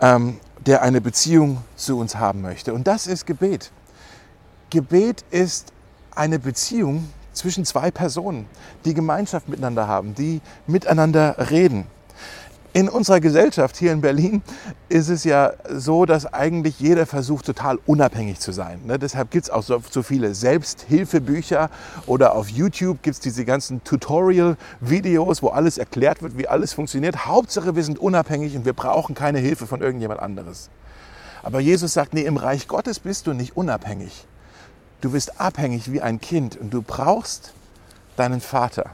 ähm, 0.00 0.38
der 0.64 0.82
eine 0.82 1.00
Beziehung 1.00 1.58
zu 1.76 1.98
uns 1.98 2.16
haben 2.16 2.42
möchte. 2.42 2.74
Und 2.74 2.86
das 2.86 3.06
ist 3.06 3.26
Gebet. 3.26 3.70
Gebet 4.70 5.24
ist 5.30 5.72
eine 6.14 6.38
Beziehung 6.38 7.08
zwischen 7.32 7.64
zwei 7.64 7.90
Personen, 7.90 8.46
die 8.84 8.94
Gemeinschaft 8.94 9.48
miteinander 9.48 9.86
haben, 9.86 10.14
die 10.14 10.40
miteinander 10.66 11.50
reden. 11.50 11.86
In 12.76 12.90
unserer 12.90 13.20
Gesellschaft 13.20 13.78
hier 13.78 13.90
in 13.90 14.02
Berlin 14.02 14.42
ist 14.90 15.08
es 15.08 15.24
ja 15.24 15.54
so, 15.70 16.04
dass 16.04 16.30
eigentlich 16.30 16.78
jeder 16.78 17.06
versucht, 17.06 17.46
total 17.46 17.78
unabhängig 17.86 18.38
zu 18.38 18.52
sein. 18.52 18.82
Ne? 18.84 18.98
Deshalb 18.98 19.30
gibt 19.30 19.44
es 19.46 19.50
auch 19.50 19.62
so, 19.62 19.82
so, 19.90 20.02
viele 20.02 20.34
Selbsthilfebücher 20.34 21.70
oder 22.06 22.34
auf 22.34 22.50
YouTube 22.50 23.02
gibt 23.02 23.14
es 23.14 23.20
diese 23.20 23.46
ganzen 23.46 23.82
Tutorial-Videos, 23.82 25.42
wo 25.42 25.48
alles 25.48 25.78
erklärt 25.78 26.20
wird, 26.20 26.36
wie 26.36 26.48
alles 26.48 26.74
funktioniert. 26.74 27.24
Hauptsache, 27.24 27.76
wir 27.76 27.82
sind 27.82 27.98
unabhängig 27.98 28.54
und 28.54 28.66
wir 28.66 28.74
brauchen 28.74 29.14
keine 29.14 29.38
Hilfe 29.38 29.66
von 29.66 29.80
irgendjemand 29.80 30.20
anderes. 30.20 30.68
Aber 31.42 31.60
Jesus 31.60 31.94
sagt, 31.94 32.12
nee, 32.12 32.26
im 32.26 32.36
Reich 32.36 32.68
Gottes 32.68 32.98
bist 32.98 33.26
du 33.26 33.32
nicht 33.32 33.56
unabhängig. 33.56 34.26
Du 35.00 35.12
bist 35.12 35.40
abhängig 35.40 35.92
wie 35.92 36.02
ein 36.02 36.20
Kind 36.20 36.58
und 36.60 36.74
du 36.74 36.82
brauchst 36.82 37.54
deinen 38.18 38.42
Vater. 38.42 38.90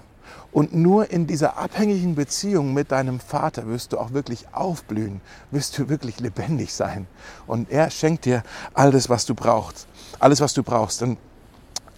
Und 0.53 0.75
nur 0.75 1.11
in 1.11 1.27
dieser 1.27 1.57
abhängigen 1.57 2.15
Beziehung 2.15 2.75
mit 2.75 2.93
deinem 2.93 3.21
Vater 3.21 3.67
wirst 3.67 3.93
du 3.93 3.99
auch 3.99 4.13
wirklich 4.13 4.47
aufblühen, 4.53 5.23
wirst 5.51 5.79
du 5.79 5.89
wirklich 5.89 6.21
lebendig 6.21 6.75
sein. 6.75 7.07
Und 7.47 7.71
er 7.71 7.91
schenkt 7.91 8.27
dir 8.27 8.43
alles, 8.75 9.09
was 9.09 9.25
du 9.25 9.35
brauchst. 9.35 9.87
Alles, 10.19 10.43
was 10.43 10.53
du 10.53 10.63
brauchst. 10.63 11.01
Und 11.03 11.17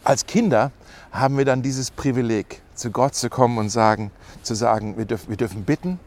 als 0.04 0.24
Kinder 0.26 0.70
haben 1.10 1.36
wir 1.36 1.44
dann 1.44 1.62
dieses 1.62 1.90
Privileg, 1.90 2.62
zu 2.74 2.92
Gott 2.92 3.16
zu 3.16 3.28
kommen 3.28 3.58
und 3.58 3.70
sagen, 3.70 4.12
zu 4.42 4.54
sagen, 4.54 4.96
wir 4.96 5.04
dürfen, 5.04 5.30
wir 5.30 5.36
dürfen 5.36 5.64
bitten, 5.64 5.98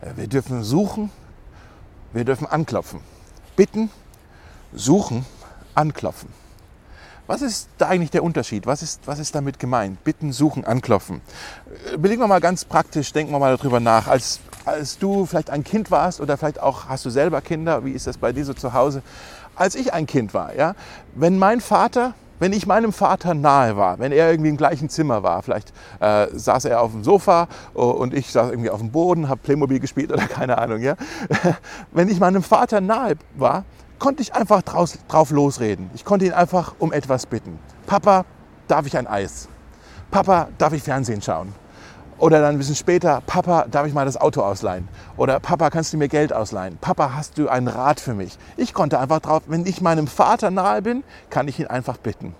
äh, 0.00 0.10
wir 0.16 0.26
dürfen 0.26 0.64
suchen, 0.64 1.10
wir 2.12 2.24
dürfen 2.24 2.46
anklopfen. 2.46 3.00
Bitten, 3.54 3.90
suchen, 4.72 5.24
anklopfen. 5.74 6.28
Was 7.28 7.42
ist 7.42 7.68
da 7.76 7.88
eigentlich 7.88 8.10
der 8.10 8.24
Unterschied? 8.24 8.66
Was 8.66 8.82
ist, 8.82 9.02
was 9.04 9.18
ist 9.18 9.34
damit 9.34 9.58
gemeint? 9.58 10.02
Bitten, 10.02 10.32
suchen, 10.32 10.64
anklopfen. 10.64 11.20
Belegen 11.98 12.22
wir 12.22 12.26
mal 12.26 12.40
ganz 12.40 12.64
praktisch, 12.64 13.12
denken 13.12 13.32
wir 13.32 13.38
mal 13.38 13.54
darüber 13.54 13.80
nach. 13.80 14.08
Als, 14.08 14.40
als 14.64 14.98
du 14.98 15.26
vielleicht 15.26 15.50
ein 15.50 15.62
Kind 15.62 15.90
warst 15.90 16.22
oder 16.22 16.38
vielleicht 16.38 16.58
auch 16.58 16.86
hast 16.88 17.04
du 17.04 17.10
selber 17.10 17.42
Kinder, 17.42 17.84
wie 17.84 17.92
ist 17.92 18.06
das 18.06 18.16
bei 18.16 18.32
dir 18.32 18.46
so 18.46 18.54
zu 18.54 18.72
Hause? 18.72 19.02
Als 19.56 19.74
ich 19.74 19.92
ein 19.92 20.06
Kind 20.06 20.32
war, 20.32 20.56
ja, 20.56 20.74
wenn 21.14 21.38
mein 21.38 21.60
Vater 21.60 22.14
wenn 22.40 22.52
ich 22.52 22.68
meinem 22.68 22.92
Vater 22.92 23.34
nahe 23.34 23.76
war, 23.76 23.98
wenn 23.98 24.12
er 24.12 24.30
irgendwie 24.30 24.50
im 24.50 24.56
gleichen 24.56 24.88
Zimmer 24.88 25.24
war, 25.24 25.42
vielleicht 25.42 25.72
äh, 25.98 26.28
saß 26.32 26.66
er 26.66 26.80
auf 26.82 26.92
dem 26.92 27.02
Sofa 27.02 27.48
und 27.74 28.14
ich 28.14 28.30
saß 28.30 28.50
irgendwie 28.50 28.70
auf 28.70 28.78
dem 28.78 28.92
Boden, 28.92 29.28
habe 29.28 29.40
Playmobil 29.42 29.80
gespielt 29.80 30.12
oder 30.12 30.22
keine 30.28 30.56
Ahnung, 30.58 30.80
ja. 30.80 30.94
wenn 31.92 32.08
ich 32.08 32.20
meinem 32.20 32.44
Vater 32.44 32.80
nahe 32.80 33.16
war, 33.34 33.64
konnte 33.98 34.22
ich 34.22 34.34
einfach 34.34 34.62
draus, 34.62 34.98
drauf 35.08 35.30
losreden. 35.30 35.90
Ich 35.94 36.04
konnte 36.04 36.26
ihn 36.26 36.32
einfach 36.32 36.74
um 36.78 36.92
etwas 36.92 37.26
bitten. 37.26 37.58
Papa, 37.86 38.24
darf 38.66 38.86
ich 38.86 38.96
ein 38.96 39.06
Eis? 39.06 39.48
Papa, 40.10 40.48
darf 40.58 40.72
ich 40.72 40.82
Fernsehen 40.82 41.22
schauen? 41.22 41.52
Oder 42.18 42.40
dann 42.40 42.56
ein 42.56 42.58
bisschen 42.58 42.74
später, 42.74 43.22
Papa, 43.26 43.66
darf 43.70 43.86
ich 43.86 43.94
mal 43.94 44.04
das 44.04 44.20
Auto 44.20 44.42
ausleihen? 44.42 44.88
Oder 45.16 45.38
Papa, 45.38 45.70
kannst 45.70 45.92
du 45.92 45.96
mir 45.96 46.08
Geld 46.08 46.32
ausleihen? 46.32 46.76
Papa, 46.80 47.12
hast 47.14 47.38
du 47.38 47.48
einen 47.48 47.68
Rat 47.68 48.00
für 48.00 48.14
mich? 48.14 48.36
Ich 48.56 48.74
konnte 48.74 48.98
einfach 48.98 49.20
drauf, 49.20 49.42
wenn 49.46 49.66
ich 49.66 49.80
meinem 49.80 50.08
Vater 50.08 50.50
nahe 50.50 50.82
bin, 50.82 51.04
kann 51.30 51.46
ich 51.46 51.60
ihn 51.60 51.68
einfach 51.68 51.96
bitten. 51.96 52.34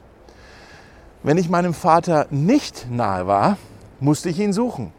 Wenn 1.22 1.38
ich 1.38 1.48
meinem 1.48 1.74
Vater 1.74 2.26
nicht 2.30 2.90
nahe 2.90 3.26
war, 3.26 3.56
musste 4.00 4.28
ich 4.30 4.38
ihn 4.40 4.52
suchen. 4.52 4.92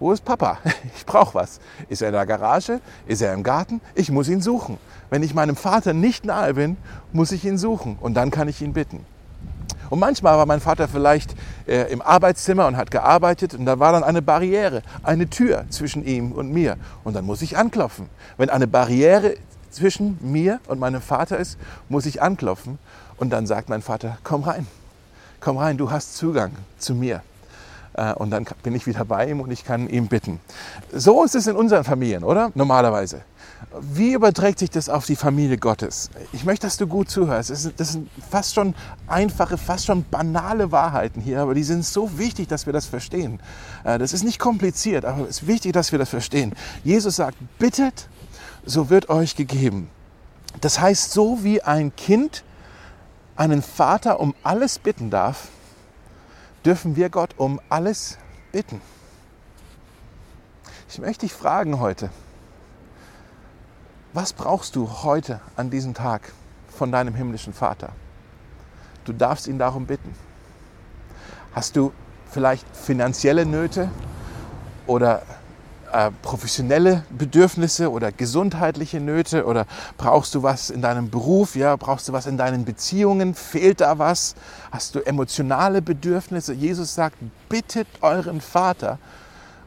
Wo 0.00 0.12
ist 0.12 0.24
Papa? 0.24 0.58
Ich 0.96 1.06
brauche 1.06 1.34
was. 1.34 1.60
Ist 1.88 2.02
er 2.02 2.08
in 2.08 2.14
der 2.14 2.26
Garage? 2.26 2.80
Ist 3.06 3.22
er 3.22 3.32
im 3.32 3.42
Garten? 3.42 3.80
Ich 3.94 4.10
muss 4.10 4.28
ihn 4.28 4.40
suchen. 4.40 4.78
Wenn 5.10 5.22
ich 5.22 5.34
meinem 5.34 5.56
Vater 5.56 5.92
nicht 5.94 6.24
nahe 6.24 6.54
bin, 6.54 6.76
muss 7.12 7.32
ich 7.32 7.44
ihn 7.44 7.56
suchen 7.58 7.96
und 8.00 8.14
dann 8.14 8.30
kann 8.30 8.48
ich 8.48 8.60
ihn 8.60 8.72
bitten. 8.72 9.04
Und 9.90 10.00
manchmal 10.00 10.36
war 10.36 10.44
mein 10.44 10.60
Vater 10.60 10.86
vielleicht 10.86 11.34
äh, 11.66 11.90
im 11.90 12.02
Arbeitszimmer 12.02 12.66
und 12.66 12.76
hat 12.76 12.90
gearbeitet 12.90 13.54
und 13.54 13.64
da 13.64 13.78
war 13.78 13.92
dann 13.92 14.04
eine 14.04 14.20
Barriere, 14.20 14.82
eine 15.02 15.30
Tür 15.30 15.64
zwischen 15.70 16.04
ihm 16.04 16.32
und 16.32 16.52
mir. 16.52 16.76
Und 17.04 17.14
dann 17.14 17.24
muss 17.24 17.40
ich 17.40 17.56
anklopfen. 17.56 18.08
Wenn 18.36 18.50
eine 18.50 18.66
Barriere 18.66 19.36
zwischen 19.70 20.18
mir 20.20 20.60
und 20.68 20.78
meinem 20.78 21.00
Vater 21.00 21.38
ist, 21.38 21.58
muss 21.88 22.06
ich 22.06 22.20
anklopfen. 22.20 22.78
Und 23.16 23.30
dann 23.30 23.46
sagt 23.46 23.68
mein 23.68 23.82
Vater, 23.82 24.18
komm 24.24 24.42
rein, 24.42 24.66
komm 25.40 25.56
rein, 25.56 25.78
du 25.78 25.90
hast 25.90 26.16
Zugang 26.16 26.52
zu 26.76 26.94
mir. 26.94 27.22
Äh, 27.98 28.14
und 28.14 28.30
dann 28.30 28.46
bin 28.62 28.74
ich 28.74 28.86
wieder 28.86 29.04
bei 29.04 29.28
ihm 29.28 29.40
und 29.40 29.50
ich 29.50 29.64
kann 29.64 29.88
ihm 29.88 30.06
bitten. 30.06 30.40
So 30.92 31.24
ist 31.24 31.34
es 31.34 31.46
in 31.46 31.56
unseren 31.56 31.84
Familien, 31.84 32.22
oder? 32.22 32.52
Normalerweise. 32.54 33.22
Wie 33.80 34.12
überträgt 34.12 34.60
sich 34.60 34.70
das 34.70 34.88
auf 34.88 35.04
die 35.04 35.16
Familie 35.16 35.58
Gottes? 35.58 36.10
Ich 36.32 36.44
möchte, 36.44 36.66
dass 36.66 36.76
du 36.76 36.86
gut 36.86 37.10
zuhörst. 37.10 37.50
Das 37.50 37.92
sind 37.92 38.08
fast 38.30 38.54
schon 38.54 38.74
einfache, 39.08 39.58
fast 39.58 39.86
schon 39.86 40.04
banale 40.08 40.70
Wahrheiten 40.70 41.20
hier, 41.20 41.40
aber 41.40 41.54
die 41.54 41.64
sind 41.64 41.84
so 41.84 42.18
wichtig, 42.18 42.46
dass 42.46 42.66
wir 42.66 42.72
das 42.72 42.86
verstehen. 42.86 43.40
Äh, 43.82 43.98
das 43.98 44.12
ist 44.12 44.22
nicht 44.22 44.38
kompliziert, 44.38 45.04
aber 45.04 45.22
es 45.22 45.42
ist 45.42 45.46
wichtig, 45.48 45.72
dass 45.72 45.90
wir 45.90 45.98
das 45.98 46.08
verstehen. 46.08 46.54
Jesus 46.84 47.16
sagt, 47.16 47.36
bittet, 47.58 48.08
so 48.64 48.90
wird 48.90 49.08
euch 49.08 49.34
gegeben. 49.34 49.90
Das 50.60 50.80
heißt, 50.80 51.10
so 51.10 51.42
wie 51.42 51.62
ein 51.62 51.94
Kind 51.96 52.44
einen 53.36 53.62
Vater 53.62 54.20
um 54.20 54.34
alles 54.42 54.78
bitten 54.78 55.10
darf, 55.10 55.48
dürfen 56.64 56.96
wir 56.96 57.10
Gott 57.10 57.34
um 57.36 57.60
alles 57.68 58.18
bitten. 58.52 58.80
Ich 60.88 60.98
möchte 60.98 61.26
dich 61.26 61.32
fragen 61.32 61.80
heute, 61.80 62.10
was 64.12 64.32
brauchst 64.32 64.74
du 64.74 64.88
heute 65.02 65.40
an 65.56 65.70
diesem 65.70 65.94
Tag 65.94 66.32
von 66.68 66.90
deinem 66.90 67.14
himmlischen 67.14 67.52
Vater? 67.52 67.90
Du 69.04 69.12
darfst 69.12 69.46
ihn 69.46 69.58
darum 69.58 69.86
bitten. 69.86 70.14
Hast 71.54 71.76
du 71.76 71.92
vielleicht 72.30 72.66
finanzielle 72.76 73.46
Nöte 73.46 73.90
oder 74.86 75.22
äh, 75.92 76.10
professionelle 76.22 77.04
Bedürfnisse 77.10 77.90
oder 77.90 78.12
gesundheitliche 78.12 79.00
Nöte 79.00 79.44
oder 79.46 79.66
brauchst 79.96 80.34
du 80.34 80.42
was 80.42 80.70
in 80.70 80.82
deinem 80.82 81.10
Beruf, 81.10 81.56
ja, 81.56 81.76
brauchst 81.76 82.08
du 82.08 82.12
was 82.12 82.26
in 82.26 82.36
deinen 82.36 82.64
Beziehungen, 82.64 83.34
fehlt 83.34 83.80
da 83.80 83.98
was? 83.98 84.34
Hast 84.70 84.94
du 84.94 85.00
emotionale 85.00 85.82
Bedürfnisse? 85.82 86.52
Jesus 86.52 86.94
sagt, 86.94 87.16
bittet 87.48 87.88
euren 88.00 88.40
Vater 88.40 88.98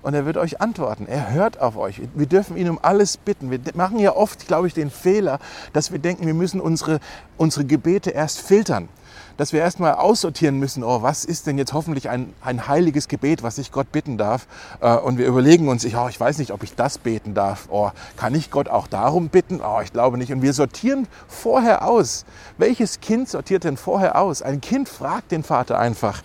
und 0.02 0.14
er 0.14 0.26
wird 0.26 0.38
euch 0.38 0.62
antworten. 0.62 1.08
Er 1.08 1.32
hört 1.32 1.60
auf 1.60 1.78
euch. 1.78 2.02
Wir 2.16 2.26
dürfen 2.26 2.58
ihn 2.58 2.70
um 2.70 2.80
alles 2.82 3.18
bitten. 3.18 3.52
Wir 3.52 3.60
machen 3.76 4.00
ja 4.00 4.16
oft, 4.16 4.48
glaube 4.48 4.68
ich, 4.68 4.74
den 4.74 4.90
Fehler, 4.90 5.40
dass 5.74 5.92
wir 5.92 6.00
denken, 6.00 6.26
wir 6.26 6.34
müssen 6.34 6.60
unsere, 6.60 7.00
unsere 7.38 7.66
Gebete 7.66 8.12
erst 8.12 8.40
filtern 8.40 8.90
dass 9.38 9.54
wir 9.54 9.60
erstmal 9.60 9.96
aussortieren 9.96 10.60
müssen, 10.60 10.84
oh, 10.84 11.02
was 11.02 11.26
ist 11.26 11.48
denn 11.48 11.58
jetzt 11.58 11.74
hoffentlich 11.74 12.10
ein, 12.10 12.34
ein 12.42 12.68
heiliges 12.68 13.08
Gebet, 13.08 13.44
was 13.44 13.58
ich 13.58 13.72
Gott 13.72 13.92
bitten 13.92 14.18
darf. 14.18 14.48
Äh, 14.82 14.96
und 14.96 15.18
wir 15.18 15.26
überlegen 15.26 15.68
uns, 15.68 15.86
oh, 15.86 16.08
ich 16.10 16.20
weiß 16.20 16.38
nicht, 16.38 16.52
ob 16.52 16.64
ich 16.64 16.76
das 16.76 16.98
beten 16.98 17.34
darf. 17.34 17.68
Oh, 17.70 17.92
kann 18.18 18.36
ich 18.36 18.52
Gott 18.52 18.70
auch 18.70 18.88
darum 18.88 19.30
bitten? 19.30 19.62
Oh, 19.62 19.80
ich 19.84 19.94
glaube 19.94 20.18
nicht. 20.18 20.32
Und 20.32 20.42
wir 20.42 20.54
sortieren 20.54 21.08
vorher 21.28 21.88
aus. 21.88 22.26
Welches 22.58 23.00
Kind 23.02 23.30
sortiert 23.30 23.64
denn 23.64 23.78
vorher 23.78 24.20
aus? 24.20 24.42
Ein 24.42 24.62
Kind 24.62 24.90
fragt 24.90 25.32
den 25.32 25.44
Vater 25.44 25.80
einfach. 25.80 26.22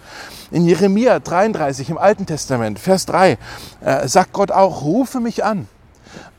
In 0.51 0.65
Jeremia 0.65 1.19
33 1.19 1.91
im 1.91 1.99
Alten 1.99 2.27
Testament, 2.27 2.79
Vers 2.79 3.07
3, 3.07 3.39
äh, 3.81 4.09
sagt 4.09 4.33
Gott 4.33 4.51
auch, 4.51 4.83
rufe 4.83 5.21
mich 5.21 5.45
an. 5.45 5.69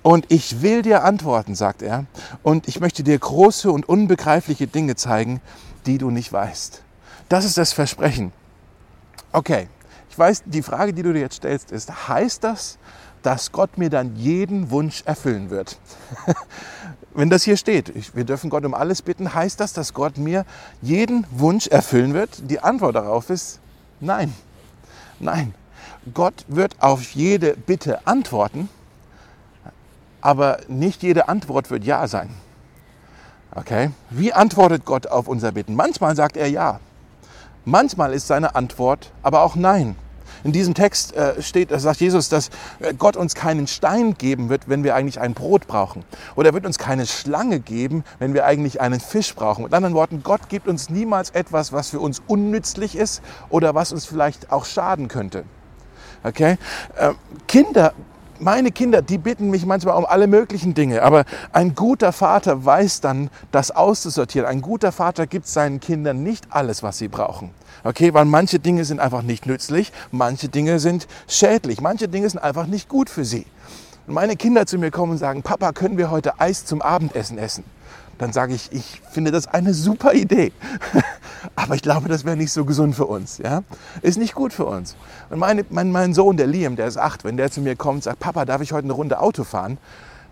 Und 0.04 0.25
ich 0.30 0.62
will 0.62 0.84
dir 0.84 1.04
antworten, 1.04 1.54
sagt 1.54 1.82
er. 1.82 2.06
Und 2.42 2.68
ich 2.68 2.80
möchte 2.80 3.04
dir 3.04 3.20
große 3.20 3.70
und 3.70 3.89
unbegreifliche 3.89 4.68
Dinge 4.68 4.96
zeigen, 4.96 5.42
die 5.88 5.98
du 5.98 6.12
nicht 6.12 6.32
weißt. 6.32 6.82
Das 7.29 7.46
ist 7.46 7.58
das 7.58 7.74
Versprechen. 7.74 8.32
Okay, 9.32 9.67
ich 10.10 10.17
weiß, 10.17 10.44
die 10.46 10.62
Frage, 10.62 10.94
die 10.94 11.03
du 11.03 11.13
dir 11.13 11.22
jetzt 11.22 11.36
stellst, 11.36 11.72
ist, 11.72 12.08
heißt 12.08 12.44
das, 12.44 12.77
dass 13.24 13.51
Gott 13.51 13.77
mir 13.77 13.89
dann 13.89 14.15
jeden 14.15 14.70
Wunsch 14.72 15.03
erfüllen 15.06 15.50
wird? 15.50 15.79
Wenn 17.13 17.29
das 17.29 17.44
hier 17.44 17.58
steht, 17.58 17.89
ich, 17.89 18.15
wir 18.15 18.25
dürfen 18.25 18.50
Gott 18.50 18.63
um 18.63 18.74
alles 18.74 19.01
bitten, 19.01 19.34
heißt 19.34 19.60
das, 19.60 19.74
dass 19.74 19.94
Gott 19.94 20.17
mir 20.17 20.46
jeden 20.82 21.25
Wunsch 21.32 21.67
erfüllen 21.67 22.13
wird? 22.13 22.50
Die 22.50 22.60
Antwort 22.60 22.96
darauf 22.96 23.29
ist 23.29 23.60
nein. 24.00 24.34
Nein. 25.20 25.53
Gott 26.13 26.46
wird 26.48 26.75
auf 26.79 27.01
jede 27.12 27.56
Bitte 27.56 28.06
antworten, 28.08 28.70
aber 30.22 30.60
nicht 30.67 31.03
jede 31.03 31.27
Antwort 31.27 31.70
wird 31.70 31.84
Ja 31.84 32.08
sein. 32.08 32.29
Okay? 33.56 33.92
Wie 34.10 34.34
antwortet 34.34 34.86
Gott 34.86 35.08
auf 35.08 35.27
unser 35.27 35.51
Bitten? 35.51 35.75
Manchmal 35.75 36.16
sagt 36.16 36.38
er 36.38 36.48
ja. 36.48 36.80
Manchmal 37.66 38.13
ist 38.13 38.27
seine 38.27 38.56
Antwort 38.56 39.12
aber 39.24 39.42
auch 39.42 39.56
nein. 39.56 39.96
In 40.44 40.51
diesem 40.51 40.74
Text 40.74 41.16
äh, 41.16 41.42
steht, 41.42 41.72
da 41.72 41.80
sagt 41.80 42.00
Jesus, 42.00 42.30
dass 42.30 42.50
äh, 42.80 42.94
Gott 42.94 43.18
uns 43.18 43.36
keinen 43.36 43.68
Stein 43.68 44.13
geben 44.13 44.50
wird, 44.50 44.70
wenn 44.70 44.84
wir 44.84 44.96
eigentlich 44.96 45.20
ein 45.20 45.34
Brot 45.34 45.68
brauchen. 45.68 46.04
Oder 46.36 46.50
er 46.50 46.54
wird 46.54 46.66
uns 46.66 46.77
keine 46.77 47.06
Schlange 47.06 47.60
geben, 47.60 48.04
wenn 48.20 48.34
wir 48.34 48.46
eigentlich 48.46 48.80
einen 48.80 49.00
Fisch 49.00 49.34
brauchen. 49.34 49.63
Mit 49.63 49.74
anderen 49.74 49.96
Worten, 49.96 50.22
Gott 50.24 50.50
gibt 50.50 50.68
uns 50.68 50.89
niemals 50.89 51.32
etwas, 51.32 51.74
was 51.74 51.89
für 51.89 52.00
uns 52.00 52.22
unnützlich 52.27 52.96
ist 52.96 53.22
oder 53.50 53.75
was 53.75 53.92
uns 53.92 54.06
vielleicht 54.06 54.51
auch 54.51 54.66
schaden 54.66 55.08
könnte. 55.08 55.44
Okay? 56.24 56.58
Äh, 56.96 57.13
Kinder 57.48 57.94
meine 58.39 58.72
Kinder, 58.72 59.01
die 59.01 59.17
bitten 59.17 59.50
mich 59.50 59.65
manchmal 59.65 59.96
um 59.98 60.06
alle 60.06 60.27
möglichen 60.27 60.74
Dinge, 60.74 61.03
aber 61.03 61.25
ein 61.51 61.75
guter 61.75 62.12
Vater 62.12 62.65
weiß 62.65 63.01
dann, 63.01 63.29
das 63.51 63.72
auszusortieren. 63.72 64.48
Ein 64.48 64.62
guter 64.62 64.91
Vater 64.91 65.27
gibt 65.27 65.48
seinen 65.48 65.79
Kindern 65.79 66.24
nicht 66.24 66.48
alles, 66.50 66.84
was 66.84 66.98
sie 66.98 67.08
brauchen. 67.08 67.51
Okay, 67.84 68.13
weil 68.13 68.25
manche 68.25 68.60
Dinge 68.60 68.86
sind 68.86 69.00
einfach 69.00 69.22
nicht 69.22 69.46
nützlich, 69.46 69.91
manche 70.12 70.50
Dinge 70.50 70.79
sind 70.79 71.08
schädlich, 71.27 71.82
manche 71.82 72.08
Dinge 72.08 72.29
sind 72.29 72.39
einfach 72.39 72.67
nicht 72.67 72.89
gut 72.89 73.10
für 73.10 73.25
sie. 73.25 73.46
Und 74.08 74.13
meine 74.13 74.36
Kinder 74.36 74.65
zu 74.65 74.77
mir 74.77 74.91
kommen 74.91 75.13
und 75.13 75.17
sagen, 75.17 75.44
Papa, 75.44 75.74
können 75.74 75.98
wir 75.98 76.10
heute 76.10 76.39
Eis 76.39 76.65
zum 76.65 76.82
Abendessen 76.82 77.38
essen? 77.38 77.63
Dann 78.18 78.34
sage 78.34 78.54
ich, 78.54 78.72
ich 78.72 79.02
finde 79.12 79.32
das 79.32 79.48
eine 79.48 79.74
super 79.74 80.14
Idee. 80.14 80.52
Aber 81.56 81.76
ich 81.76 81.82
glaube, 81.82 82.10
das 82.10 82.26
wäre 82.26 82.36
nicht 82.36 82.52
so 82.52 82.66
gesund 82.66 82.96
für 82.96 83.06
uns. 83.06 83.38
Ja? 83.38 83.64
Ist 84.02 84.18
nicht 84.18 84.34
gut 84.34 84.54
für 84.54 84.66
uns. 84.66 84.96
Und 85.30 85.40
meine, 85.40 85.66
mein, 85.70 85.92
mein 85.92 86.14
Sohn, 86.14 86.38
der 86.38 86.48
Liam, 86.48 86.76
der 86.76 86.88
ist 86.88 86.98
acht, 86.98 87.24
wenn 87.24 87.38
der 87.38 87.52
zu 87.52 87.62
mir 87.62 87.76
kommt 87.76 87.98
und 87.98 88.04
sagt, 88.04 88.20
Papa, 88.20 88.46
darf 88.46 88.62
ich 88.62 88.72
heute 88.72 88.86
eine 88.86 88.94
Runde 88.94 89.20
Auto 89.20 89.44
fahren? 89.44 89.78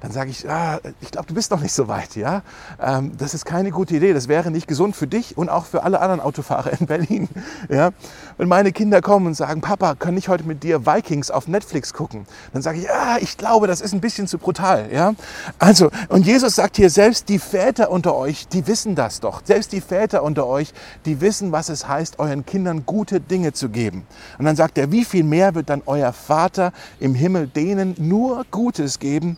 Dann 0.01 0.11
sage 0.11 0.29
ich, 0.29 0.49
ah, 0.49 0.79
ich 1.01 1.11
glaube, 1.11 1.27
du 1.27 1.33
bist 1.33 1.51
noch 1.51 1.61
nicht 1.61 1.73
so 1.73 1.87
weit. 1.87 2.15
Ja? 2.15 2.43
Ähm, 2.81 3.13
das 3.17 3.33
ist 3.33 3.45
keine 3.45 3.71
gute 3.71 3.95
Idee. 3.95 4.13
Das 4.13 4.27
wäre 4.27 4.51
nicht 4.51 4.67
gesund 4.67 4.95
für 4.95 5.07
dich 5.07 5.37
und 5.37 5.49
auch 5.49 5.65
für 5.65 5.83
alle 5.83 5.99
anderen 5.99 6.21
Autofahrer 6.21 6.79
in 6.79 6.85
Berlin. 6.85 7.29
Ja? 7.69 7.91
Wenn 8.37 8.47
meine 8.47 8.71
Kinder 8.71 9.01
kommen 9.01 9.27
und 9.27 9.33
sagen, 9.33 9.61
Papa, 9.61 9.95
kann 9.95 10.15
ich 10.17 10.29
heute 10.29 10.43
mit 10.43 10.63
dir 10.63 10.85
Vikings 10.85 11.31
auf 11.31 11.47
Netflix 11.47 11.93
gucken? 11.93 12.25
Dann 12.53 12.61
sage 12.61 12.79
ich, 12.79 12.83
ja, 12.83 13.17
ich 13.19 13.37
glaube, 13.37 13.65
das 13.65 13.81
ist 13.81 13.93
ein 13.93 14.01
bisschen 14.01 14.27
zu 14.27 14.37
brutal. 14.37 14.89
Ja? 14.91 15.13
Also, 15.57 15.89
und 16.09 16.25
Jesus 16.25 16.55
sagt 16.55 16.75
hier, 16.75 16.89
selbst 16.89 17.29
die 17.29 17.39
Väter 17.39 17.89
unter 17.89 18.15
euch, 18.15 18.47
die 18.47 18.67
wissen 18.67 18.95
das 18.95 19.19
doch. 19.19 19.41
Selbst 19.43 19.71
die 19.71 19.81
Väter 19.81 20.21
unter 20.21 20.45
euch, 20.45 20.73
die 21.05 21.21
wissen, 21.21 21.51
was 21.51 21.69
es 21.69 21.87
heißt, 21.87 22.19
euren 22.19 22.45
Kindern 22.45 22.85
gute 22.85 23.19
Dinge 23.19 23.53
zu 23.53 23.69
geben. 23.69 24.05
Und 24.37 24.45
dann 24.45 24.55
sagt 24.55 24.77
er, 24.77 24.91
wie 24.91 25.05
viel 25.05 25.23
mehr 25.23 25.55
wird 25.55 25.69
dann 25.69 25.81
euer 25.85 26.13
Vater 26.13 26.71
im 26.99 27.15
Himmel 27.15 27.47
denen 27.47 27.95
nur 27.97 28.45
Gutes 28.51 28.99
geben, 28.99 29.37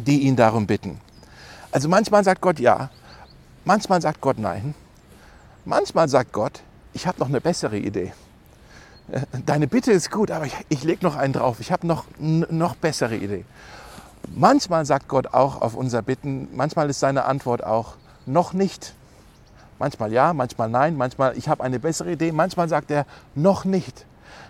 die 0.00 0.22
ihn 0.22 0.36
darum 0.36 0.66
bitten. 0.66 1.00
Also 1.72 1.88
manchmal 1.88 2.24
sagt 2.24 2.40
Gott 2.40 2.58
ja, 2.58 2.90
manchmal 3.64 4.02
sagt 4.02 4.20
Gott 4.20 4.38
nein. 4.38 4.74
Manchmal 5.64 6.08
sagt 6.08 6.32
Gott, 6.32 6.62
ich 6.92 7.06
habe 7.06 7.18
noch 7.20 7.28
eine 7.28 7.40
bessere 7.40 7.78
Idee. 7.78 8.12
Deine 9.46 9.66
Bitte 9.66 9.92
ist 9.92 10.10
gut, 10.10 10.30
aber 10.30 10.46
ich, 10.46 10.54
ich 10.68 10.84
lege 10.84 11.04
noch 11.04 11.16
einen 11.16 11.32
drauf. 11.32 11.60
Ich 11.60 11.72
habe 11.72 11.86
noch 11.86 12.04
noch 12.18 12.76
bessere 12.76 13.16
Idee. 13.16 13.44
Manchmal 14.34 14.84
sagt 14.86 15.08
Gott 15.08 15.28
auch 15.34 15.60
auf 15.60 15.74
unser 15.74 16.02
Bitten, 16.02 16.48
manchmal 16.54 16.90
ist 16.90 17.00
seine 17.00 17.24
Antwort 17.24 17.64
auch 17.64 17.94
noch 18.26 18.52
nicht. 18.52 18.94
Manchmal 19.78 20.12
ja, 20.12 20.34
manchmal 20.34 20.68
nein, 20.68 20.96
manchmal 20.96 21.36
ich 21.36 21.48
habe 21.48 21.64
eine 21.64 21.78
bessere 21.80 22.12
Idee, 22.12 22.32
manchmal 22.32 22.68
sagt 22.68 22.90
er 22.90 23.06
noch 23.34 23.64
nicht. 23.64 24.04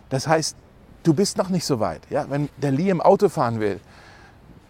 Das 0.09 0.26
heißt, 0.26 0.57
du 1.04 1.14
bist 1.14 1.38
noch 1.38 1.49
nicht 1.49 1.64
so 1.64 1.80
weit. 1.80 2.02
Ja, 2.11 2.26
wenn 2.28 2.49
der 2.57 2.73
Lee 2.73 2.90
im 2.90 3.00
Auto 3.00 3.28
fahren 3.28 3.61
will, 3.61 3.80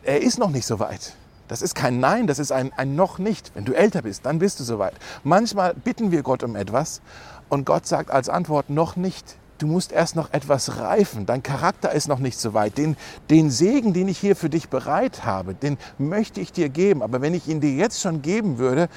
er 0.03 0.23
ist 0.23 0.39
noch 0.39 0.51
nicht 0.51 0.67
so 0.67 0.79
weit. 0.79 1.15
Das 1.49 1.63
ist 1.63 1.75
kein 1.75 1.99
Nein, 1.99 2.27
das 2.27 2.39
ist 2.39 2.53
ein, 2.53 2.73
ein 2.77 2.95
noch 2.95 3.19
nicht. 3.19 3.51
Wenn 3.55 3.65
du 3.65 3.73
älter 3.73 4.03
bist, 4.03 4.25
dann 4.25 4.39
bist 4.39 4.61
du 4.61 4.65
so 4.65 4.79
weit. 4.79 4.95
Manchmal 5.25 5.75
bitten 5.75 6.13
wir 6.13 6.23
Gott 6.23 6.45
um 6.45 6.55
etwas 6.55 7.01
und 7.49 7.65
Gott 7.65 7.87
sagt 7.87 8.11
als 8.11 8.29
Antwort 8.29 8.71
noch 8.71 8.95
nicht 8.97 9.37
du 9.61 9.67
musst 9.67 9.93
erst 9.93 10.17
noch 10.17 10.33
etwas 10.33 10.79
reifen. 10.79 11.27
Dein 11.27 11.43
Charakter 11.43 11.93
ist 11.93 12.09
noch 12.09 12.19
nicht 12.19 12.39
so 12.41 12.55
weit. 12.55 12.79
Den, 12.79 12.97
den 13.29 13.51
Segen, 13.51 13.93
den 13.93 14.09
ich 14.09 14.19
hier 14.19 14.35
für 14.35 14.49
dich 14.49 14.69
bereit 14.69 15.25
habe, 15.25 15.55
den 15.55 15.79
möchte 15.99 16.41
ich 16.41 16.53
dir 16.53 16.69
geben. 16.69 17.03
Aber 17.03 17.21
wenn 17.21 17.35
ich 17.35 17.47
ihn 17.47 17.61
dir 17.61 17.73
jetzt 17.73 18.01
schon 18.01 18.23
geben 18.23 18.59
würde, 18.59 18.89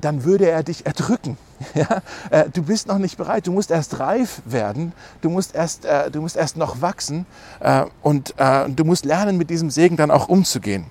dann 0.00 0.24
würde 0.24 0.50
er 0.50 0.62
dich 0.62 0.86
erdrücken. 0.86 1.38
Ja? 1.74 2.02
Äh, 2.30 2.50
du 2.50 2.62
bist 2.62 2.86
noch 2.86 2.98
nicht 2.98 3.16
bereit. 3.16 3.46
Du 3.46 3.52
musst 3.52 3.72
erst 3.72 3.98
reif 3.98 4.42
werden. 4.44 4.92
Du 5.22 5.30
musst 5.30 5.54
erst, 5.56 5.84
äh, 5.84 6.08
du 6.08 6.20
musst 6.20 6.36
erst 6.36 6.56
noch 6.56 6.80
wachsen. 6.80 7.26
Äh, 7.60 7.84
und 8.02 8.34
du 8.38 8.84
musst 8.84 9.04
lernen, 9.04 9.36
mit 9.38 9.50
diesem 9.50 9.70
Segen 9.70 9.96
dann 9.96 10.10
auch 10.10 10.28
umzugehen. 10.28 10.84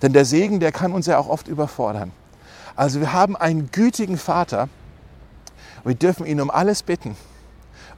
Denn 0.00 0.12
der 0.12 0.24
Segen, 0.24 0.60
der 0.60 0.72
kann 0.72 0.92
uns 0.92 1.06
ja 1.06 1.18
auch 1.18 1.28
oft 1.28 1.46
überfordern. 1.46 2.10
Also 2.74 3.00
wir 3.00 3.12
haben 3.12 3.36
einen 3.36 3.70
gütigen 3.70 4.16
Vater. 4.16 4.68
Wir 5.84 5.94
dürfen 5.94 6.26
ihn 6.26 6.40
um 6.40 6.50
alles 6.50 6.82
bitten 6.82 7.16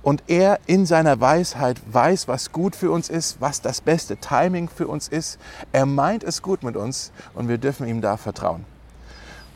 und 0.05 0.23
er 0.29 0.61
in 0.67 0.87
seiner 0.87 1.21
Weisheit 1.21 1.81
weiß, 1.91 2.29
was 2.29 2.53
gut 2.53 2.77
für 2.77 2.91
uns 2.91 3.09
ist, 3.09 3.41
was 3.41 3.63
das 3.63 3.81
beste 3.81 4.19
Timing 4.19 4.69
für 4.69 4.87
uns 4.87 5.09
ist. 5.09 5.39
Er 5.73 5.87
meint 5.87 6.23
es 6.23 6.43
gut 6.43 6.63
mit 6.63 6.77
uns 6.77 7.11
und 7.33 7.49
wir 7.49 7.59
dürfen 7.59 7.89
ihm 7.89 8.03
da 8.03 8.17
vertrauen. 8.19 8.65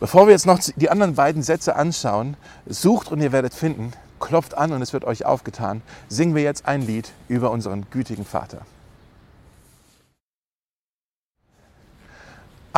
Bevor 0.00 0.26
wir 0.26 0.32
jetzt 0.32 0.46
noch 0.46 0.58
die 0.76 0.90
anderen 0.90 1.14
beiden 1.14 1.42
Sätze 1.42 1.76
anschauen, 1.76 2.36
sucht 2.66 3.12
und 3.12 3.20
ihr 3.20 3.32
werdet 3.32 3.52
finden, 3.52 3.92
klopft 4.20 4.56
an 4.56 4.72
und 4.72 4.80
es 4.80 4.92
wird 4.92 5.04
euch 5.04 5.26
aufgetan, 5.26 5.82
singen 6.08 6.34
wir 6.34 6.42
jetzt 6.42 6.66
ein 6.66 6.82
Lied 6.82 7.12
über 7.28 7.50
unseren 7.50 7.86
gütigen 7.90 8.24
Vater. 8.24 8.62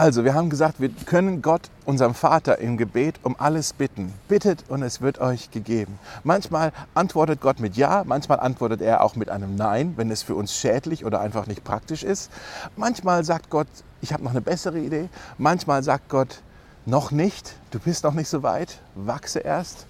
Also, 0.01 0.25
wir 0.25 0.33
haben 0.33 0.49
gesagt, 0.49 0.81
wir 0.81 0.89
können 1.05 1.43
Gott, 1.43 1.69
unserem 1.85 2.15
Vater, 2.15 2.57
im 2.57 2.79
Gebet 2.79 3.21
um 3.23 3.37
alles 3.39 3.75
bitten. 3.75 4.15
Bittet 4.29 4.65
und 4.71 4.83
es 4.83 5.03
wird 5.03 5.21
euch 5.21 5.51
gegeben. 5.51 5.99
Manchmal 6.25 6.73
antwortet 6.95 7.43
Gott 7.43 7.61
mit 7.61 7.77
Ja, 7.77 8.03
manchmal 8.07 8.41
antwortet 8.41 8.81
er 8.81 9.05
auch 9.05 9.15
mit 9.15 9.29
einem 9.29 9.57
Nein, 9.57 9.93
wenn 9.97 10.11
es 10.11 10.23
für 10.23 10.35
uns 10.35 10.55
schädlich 10.55 11.05
oder 11.05 11.21
einfach 11.21 11.47
nicht 11.47 11.65
praktisch 11.65 12.03
ist. 12.03 12.31
Manchmal 12.77 13.27
sagt 13.27 13.51
Gott, 13.51 13.67
ich 14.01 14.15
habe 14.15 14.25
noch 14.25 14.31
eine 14.31 14.41
bessere 14.41 14.79
Idee. 14.79 15.11
Manchmal 15.37 15.83
sagt 15.83 16.09
Gott, 16.09 16.41
noch 16.87 17.11
nicht, 17.11 17.55
du 17.71 17.79
bist 17.79 18.03
noch 18.03 18.15
nicht 18.15 18.31
so 18.31 18.43
weit, 18.43 18.79
wachse 18.95 19.41
erst. 19.41 19.85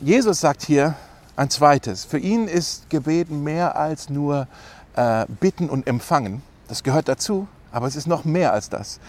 Jesus 0.00 0.40
sagt 0.40 0.62
hier 0.62 0.96
ein 1.36 1.50
zweites. 1.50 2.04
Für 2.04 2.18
ihn 2.18 2.48
ist 2.48 2.90
Gebet 2.90 3.30
mehr 3.30 3.76
als 3.76 4.10
nur 4.10 4.48
äh, 4.96 5.24
bitten 5.38 5.70
und 5.70 5.86
empfangen. 5.86 6.42
Das 6.66 6.82
gehört 6.82 7.06
dazu. 7.06 7.46
Aber 7.72 7.86
es 7.86 7.96
ist 7.96 8.06
noch 8.06 8.24
mehr 8.24 8.52
als 8.52 8.68
das. 8.68 9.00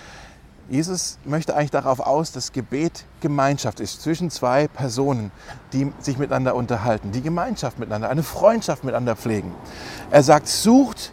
Jesus 0.69 1.17
möchte 1.25 1.55
eigentlich 1.55 1.71
darauf 1.71 1.99
aus, 1.99 2.31
dass 2.31 2.51
Gebet 2.51 3.05
Gemeinschaft 3.21 3.79
ist 3.79 4.03
zwischen 4.03 4.29
zwei 4.29 4.67
Personen, 4.67 5.31
die 5.73 5.91
sich 5.99 6.19
miteinander 6.19 6.53
unterhalten, 6.53 7.11
die 7.11 7.21
Gemeinschaft 7.21 7.79
miteinander, 7.79 8.09
eine 8.09 8.21
Freundschaft 8.21 8.83
miteinander 8.83 9.15
pflegen. 9.15 9.51
Er 10.11 10.21
sagt, 10.21 10.47
sucht 10.47 11.11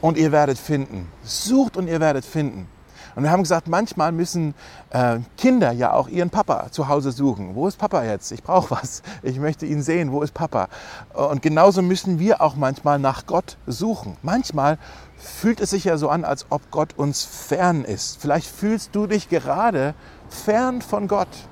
und 0.00 0.16
ihr 0.16 0.32
werdet 0.32 0.58
finden. 0.58 1.08
Sucht 1.22 1.76
und 1.76 1.86
ihr 1.86 2.00
werdet 2.00 2.24
finden. 2.24 2.68
Und 3.16 3.22
wir 3.22 3.30
haben 3.30 3.42
gesagt, 3.42 3.66
manchmal 3.66 4.12
müssen 4.12 4.54
äh, 4.90 5.20
Kinder 5.38 5.72
ja 5.72 5.94
auch 5.94 6.06
ihren 6.06 6.28
Papa 6.28 6.70
zu 6.70 6.88
Hause 6.88 7.12
suchen. 7.12 7.54
Wo 7.54 7.66
ist 7.66 7.78
Papa 7.78 8.04
jetzt? 8.04 8.30
Ich 8.30 8.42
brauche 8.42 8.70
was. 8.72 9.02
Ich 9.22 9.38
möchte 9.38 9.64
ihn 9.64 9.82
sehen. 9.82 10.12
Wo 10.12 10.20
ist 10.20 10.34
Papa? 10.34 10.68
Und 11.14 11.40
genauso 11.40 11.80
müssen 11.80 12.18
wir 12.18 12.42
auch 12.42 12.56
manchmal 12.56 12.98
nach 12.98 13.24
Gott 13.24 13.56
suchen. 13.66 14.18
Manchmal 14.20 14.76
fühlt 15.16 15.60
es 15.60 15.70
sich 15.70 15.84
ja 15.84 15.96
so 15.96 16.10
an, 16.10 16.26
als 16.26 16.44
ob 16.50 16.70
Gott 16.70 16.98
uns 16.98 17.24
fern 17.24 17.84
ist. 17.84 18.20
Vielleicht 18.20 18.50
fühlst 18.50 18.94
du 18.94 19.06
dich 19.06 19.30
gerade 19.30 19.94
fern 20.28 20.82
von 20.82 21.08
Gott. 21.08 21.48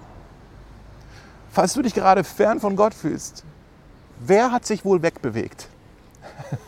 Falls 1.51 1.73
du 1.73 1.81
dich 1.81 1.95
gerade 1.95 2.25
fern 2.25 2.61
von 2.61 2.77
Gott 2.77 2.93
fühlst, 2.93 3.43
wer 4.21 4.53
hat 4.53 4.67
sich 4.67 4.85
wohl 4.85 5.01
wegbewegt? 5.01 5.69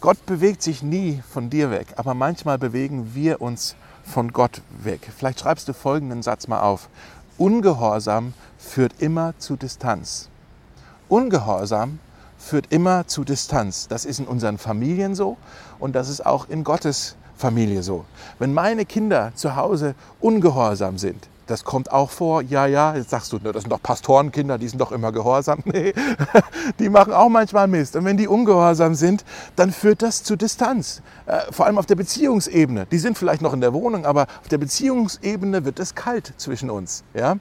Gott 0.00 0.24
bewegt 0.24 0.62
sich 0.62 0.82
nie 0.82 1.22
von 1.30 1.50
dir 1.50 1.70
weg, 1.70 1.88
aber 1.96 2.14
manchmal 2.14 2.56
bewegen 2.56 3.14
wir 3.14 3.42
uns 3.42 3.76
von 4.08 4.32
Gott 4.32 4.62
weg. 4.82 5.08
Vielleicht 5.16 5.40
schreibst 5.40 5.68
du 5.68 5.72
folgenden 5.72 6.22
Satz 6.22 6.48
mal 6.48 6.62
auf. 6.62 6.88
Ungehorsam 7.36 8.34
führt 8.58 8.94
immer 8.98 9.34
zu 9.38 9.56
Distanz. 9.56 10.28
Ungehorsam 11.08 12.00
führt 12.38 12.72
immer 12.72 13.06
zu 13.06 13.24
Distanz. 13.24 13.88
Das 13.88 14.04
ist 14.04 14.18
in 14.18 14.26
unseren 14.26 14.58
Familien 14.58 15.14
so 15.14 15.36
und 15.78 15.94
das 15.94 16.08
ist 16.08 16.24
auch 16.24 16.48
in 16.48 16.64
Gottes 16.64 17.16
Familie 17.36 17.82
so. 17.82 18.04
Wenn 18.38 18.52
meine 18.52 18.84
Kinder 18.84 19.32
zu 19.34 19.54
Hause 19.54 19.94
ungehorsam 20.20 20.98
sind, 20.98 21.28
das 21.48 21.64
kommt 21.64 21.90
auch 21.90 22.10
vor, 22.10 22.42
ja, 22.42 22.66
ja, 22.66 22.94
jetzt 22.94 23.10
sagst 23.10 23.32
du, 23.32 23.38
das 23.38 23.62
sind 23.62 23.70
doch 23.70 23.82
Pastorenkinder, 23.82 24.58
die 24.58 24.68
sind 24.68 24.78
doch 24.78 24.92
immer 24.92 25.12
gehorsam. 25.12 25.62
Nee, 25.68 25.92
die 26.78 26.88
machen 26.88 27.12
auch 27.12 27.28
manchmal 27.28 27.68
Mist. 27.68 27.94
Und 27.94 28.04
wenn 28.04 28.16
die 28.16 28.26
ungehorsam 28.26 28.94
sind, 28.94 29.24
dann 29.54 29.70
führt 29.70 30.02
das 30.02 30.22
zu 30.22 30.34
Distanz. 30.34 31.02
Äh, 31.26 31.52
vor 31.52 31.66
allem 31.66 31.78
auf 31.78 31.86
der 31.86 31.94
Beziehungsebene. 31.94 32.86
Die 32.86 32.98
sind 32.98 33.18
vielleicht 33.18 33.42
noch 33.42 33.52
in 33.52 33.60
der 33.60 33.72
Wohnung, 33.74 34.06
aber 34.06 34.22
auf 34.40 34.48
der 34.48 34.58
Beziehungsebene 34.58 35.64
wird 35.64 35.78
es 35.78 35.94
kalt 35.94 36.32
zwischen 36.36 36.70
uns. 36.70 37.04
Ja? 37.14 37.36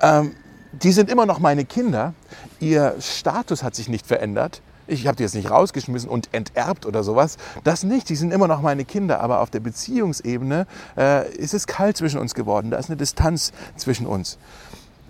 Ähm, 0.00 0.32
die 0.72 0.92
sind 0.92 1.10
immer 1.10 1.26
noch 1.26 1.38
meine 1.38 1.64
Kinder. 1.64 2.14
Ihr 2.60 2.94
Status 3.00 3.62
hat 3.62 3.74
sich 3.74 3.88
nicht 3.88 4.06
verändert. 4.06 4.62
Ich 4.86 5.06
habe 5.06 5.16
die 5.16 5.24
jetzt 5.24 5.34
nicht 5.34 5.50
rausgeschmissen 5.50 6.08
und 6.08 6.28
enterbt 6.32 6.86
oder 6.86 7.02
sowas. 7.02 7.38
Das 7.64 7.82
nicht. 7.82 8.08
Die 8.08 8.16
sind 8.16 8.32
immer 8.32 8.48
noch 8.48 8.62
meine 8.62 8.84
Kinder. 8.84 9.20
Aber 9.20 9.40
auf 9.40 9.50
der 9.50 9.60
Beziehungsebene 9.60 10.66
äh, 10.96 11.28
ist 11.36 11.54
es 11.54 11.66
kalt 11.66 11.96
zwischen 11.96 12.20
uns 12.20 12.34
geworden. 12.34 12.70
Da 12.70 12.78
ist 12.78 12.88
eine 12.88 12.96
Distanz 12.96 13.52
zwischen 13.76 14.06
uns. 14.06 14.38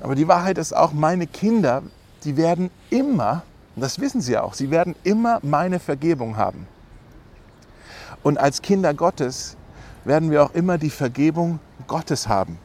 Aber 0.01 0.15
die 0.15 0.29
Wahrheit 0.29 0.59
ist 0.59 0.75
auch, 0.75 0.93
meine 0.93 1.27
Kinder, 1.27 1.83
die 2.25 2.37
werden 2.37 2.71
immer, 2.91 3.43
das 3.77 4.01
wissen 4.01 4.21
sie 4.21 4.37
auch, 4.39 4.55
sie 4.55 4.71
werden 4.71 4.95
immer 5.05 5.39
meine 5.43 5.79
Vergebung 5.79 6.37
haben. 6.37 6.67
Und 8.23 8.39
als 8.39 8.63
Kinder 8.63 8.95
Gottes 8.95 9.57
werden 10.05 10.31
wir 10.31 10.43
auch 10.43 10.55
immer 10.55 10.79
die 10.79 10.91
Vergebung 10.91 11.61
Gottes 11.87 12.29
haben. 12.29 12.59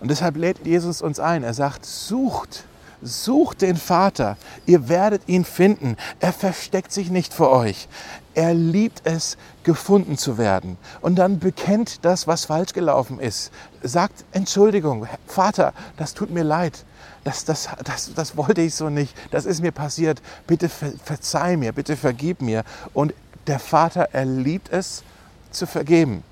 Und 0.00 0.10
deshalb 0.10 0.36
lädt 0.36 0.66
Jesus 0.66 1.02
uns 1.02 1.20
ein. 1.20 1.42
Er 1.42 1.54
sagt, 1.54 1.84
sucht, 1.86 2.64
sucht 3.04 3.62
den 3.62 3.76
Vater. 3.76 4.36
Ihr 4.66 4.88
werdet 4.88 5.22
ihn 5.28 5.44
finden. 5.44 5.96
Er 6.18 6.32
versteckt 6.32 6.90
sich 6.92 7.10
nicht 7.10 7.32
vor 7.32 7.50
euch. 7.50 7.86
Er 8.34 8.52
liebt 8.54 9.02
es, 9.04 9.36
gefunden 9.62 10.18
zu 10.18 10.38
werden. 10.38 10.76
Und 11.00 11.16
dann 11.16 11.38
bekennt 11.38 12.04
das, 12.04 12.26
was 12.26 12.46
falsch 12.46 12.72
gelaufen 12.72 13.20
ist. 13.20 13.52
Sagt 13.82 14.24
Entschuldigung, 14.32 15.06
Vater, 15.26 15.72
das 15.96 16.14
tut 16.14 16.30
mir 16.30 16.42
leid. 16.42 16.84
Das, 17.22 17.44
das, 17.44 17.68
das, 17.84 18.12
das 18.14 18.36
wollte 18.36 18.60
ich 18.60 18.74
so 18.74 18.90
nicht. 18.90 19.16
Das 19.30 19.44
ist 19.44 19.62
mir 19.62 19.72
passiert. 19.72 20.20
Bitte 20.46 20.68
verzeih 20.68 21.56
mir, 21.56 21.72
bitte 21.72 21.96
vergib 21.96 22.42
mir. 22.42 22.64
Und 22.92 23.14
der 23.46 23.58
Vater, 23.58 24.08
er 24.12 24.24
liebt 24.24 24.72
es, 24.72 25.04
zu 25.50 25.66
vergeben. 25.66 26.24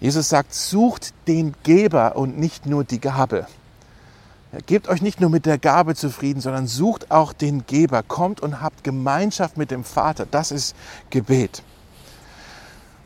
Jesus 0.00 0.28
sagt, 0.28 0.54
sucht 0.54 1.12
den 1.26 1.54
Geber 1.62 2.16
und 2.16 2.38
nicht 2.38 2.66
nur 2.66 2.84
die 2.84 3.00
Gabe. 3.00 3.46
Gebt 4.66 4.88
euch 4.88 5.00
nicht 5.02 5.20
nur 5.20 5.30
mit 5.30 5.46
der 5.46 5.58
Gabe 5.58 5.94
zufrieden, 5.94 6.40
sondern 6.40 6.66
sucht 6.66 7.10
auch 7.10 7.32
den 7.32 7.66
Geber. 7.66 8.02
Kommt 8.02 8.40
und 8.40 8.60
habt 8.60 8.84
Gemeinschaft 8.84 9.56
mit 9.56 9.70
dem 9.70 9.84
Vater. 9.84 10.26
Das 10.28 10.50
ist 10.50 10.74
Gebet. 11.10 11.62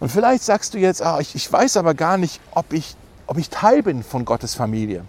Und 0.00 0.10
vielleicht 0.10 0.42
sagst 0.42 0.74
du 0.74 0.78
jetzt, 0.78 1.02
ah, 1.02 1.20
ich, 1.20 1.34
ich 1.34 1.50
weiß 1.50 1.76
aber 1.76 1.94
gar 1.94 2.18
nicht, 2.18 2.40
ob 2.52 2.72
ich, 2.72 2.96
ob 3.26 3.38
ich 3.38 3.50
Teil 3.50 3.82
bin 3.82 4.02
von 4.02 4.24
Gottes 4.24 4.54
Familie. 4.54 5.04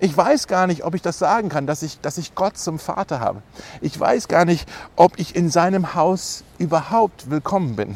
Ich 0.00 0.16
weiß 0.16 0.48
gar 0.48 0.66
nicht, 0.66 0.84
ob 0.84 0.94
ich 0.94 1.02
das 1.02 1.18
sagen 1.18 1.48
kann, 1.48 1.66
dass 1.66 1.82
ich, 1.82 2.00
dass 2.00 2.18
ich 2.18 2.34
Gott 2.34 2.58
zum 2.58 2.78
Vater 2.80 3.20
habe. 3.20 3.42
Ich 3.80 3.98
weiß 3.98 4.26
gar 4.26 4.44
nicht, 4.44 4.68
ob 4.96 5.18
ich 5.18 5.36
in 5.36 5.48
seinem 5.48 5.94
Haus 5.94 6.42
überhaupt 6.58 7.30
willkommen 7.30 7.76
bin. 7.76 7.94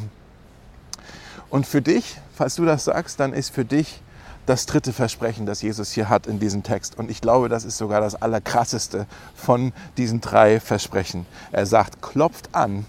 Und 1.51 1.67
für 1.67 1.83
dich, 1.83 2.19
falls 2.35 2.55
du 2.55 2.65
das 2.65 2.85
sagst, 2.85 3.19
dann 3.19 3.33
ist 3.33 3.53
für 3.53 3.65
dich 3.65 4.03
das 4.47 4.67
dritte 4.67 4.93
Versprechen, 4.93 5.45
das 5.45 5.61
Jesus 5.61 5.93
hier 5.93 6.09
hat 6.09 6.27
in 6.27 6.39
diesem 6.39 6.63
Text. 6.63 6.99
Und 6.99 7.11
ich 7.11 7.21
glaube, 7.21 7.49
das 7.49 7.65
ist 7.65 7.77
sogar 7.77 8.01
das 8.01 8.15
Allerkrasseste 8.15 9.07
von 9.35 9.73
diesen 9.97 10.21
drei 10.21 10.61
Versprechen. 10.61 11.27
Er 11.53 11.67
sagt, 11.67 12.01
klopft 12.01 12.55
an, 12.55 12.87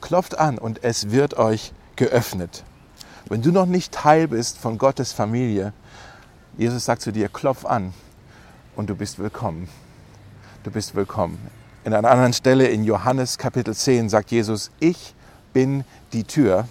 klopft 0.00 0.38
an 0.38 0.58
und 0.58 0.84
es 0.84 1.10
wird 1.10 1.38
euch 1.38 1.72
geöffnet. 1.96 2.62
Wenn 3.28 3.42
du 3.42 3.50
noch 3.50 3.66
nicht 3.66 3.92
Teil 3.92 4.28
bist 4.28 4.58
von 4.58 4.78
Gottes 4.78 5.12
Familie, 5.12 5.72
Jesus 6.58 6.84
sagt 6.84 7.02
zu 7.02 7.10
dir, 7.10 7.28
klopf 7.28 7.64
an 7.64 7.92
und 8.76 8.88
du 8.88 8.94
bist 8.94 9.18
willkommen. 9.18 9.68
Du 10.62 10.70
bist 10.70 10.94
willkommen. 10.94 11.38
In 11.84 11.94
einer 11.94 12.10
anderen 12.10 12.32
Stelle 12.32 12.66
in 12.66 12.84
Johannes 12.84 13.38
Kapitel 13.38 13.74
10 13.74 14.08
sagt 14.08 14.30
Jesus, 14.30 14.70
ich 14.78 15.14
bin 15.52 15.84
die 16.12 16.24
Tür. 16.24 16.68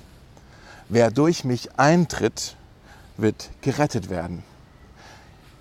Wer 0.89 1.09
durch 1.09 1.43
mich 1.43 1.79
eintritt, 1.79 2.55
wird 3.17 3.49
gerettet 3.61 4.09
werden. 4.09 4.43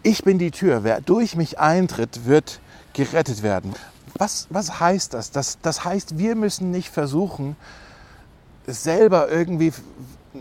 Ich 0.03 0.23
bin 0.23 0.39
die 0.39 0.51
Tür. 0.51 0.85
Wer 0.85 1.01
durch 1.01 1.37
mich 1.37 1.59
eintritt, 1.59 2.27
wird 2.27 2.61
gerettet 2.93 3.43
werden. 3.43 3.75
Was, 4.17 4.47
was 4.51 4.81
heißt 4.81 5.15
das? 5.15 5.31
das? 5.31 5.59
Das 5.63 5.85
heißt, 5.85 6.19
wir 6.19 6.37
müssen 6.37 6.71
nicht 6.71 6.91
versuchen, 6.91 7.57
selber 8.67 9.31
irgendwie 9.31 9.73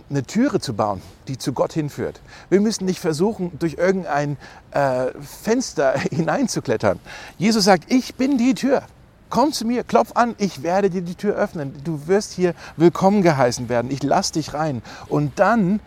eine 0.09 0.23
Türe 0.23 0.59
zu 0.59 0.73
bauen, 0.73 1.01
die 1.27 1.37
zu 1.37 1.53
Gott 1.53 1.73
hinführt. 1.73 2.19
Wir 2.49 2.61
müssen 2.61 2.85
nicht 2.85 2.99
versuchen, 2.99 3.57
durch 3.59 3.75
irgendein 3.75 4.37
äh, 4.71 5.11
Fenster 5.21 5.93
hineinzuklettern. 6.11 6.99
Jesus 7.37 7.65
sagt, 7.65 7.91
ich 7.91 8.15
bin 8.15 8.37
die 8.37 8.55
Tür. 8.55 8.83
Komm 9.29 9.51
zu 9.51 9.65
mir, 9.65 9.83
klopf 9.83 10.11
an, 10.13 10.35
ich 10.37 10.61
werde 10.61 10.89
dir 10.89 11.01
die 11.01 11.15
Tür 11.15 11.35
öffnen. 11.35 11.73
Du 11.83 12.07
wirst 12.07 12.33
hier 12.33 12.53
willkommen 12.77 13.23
geheißen 13.23 13.67
werden. 13.67 13.89
Ich 13.89 14.03
lass 14.03 14.31
dich 14.31 14.53
rein. 14.53 14.83
Und 15.07 15.39
dann 15.39 15.79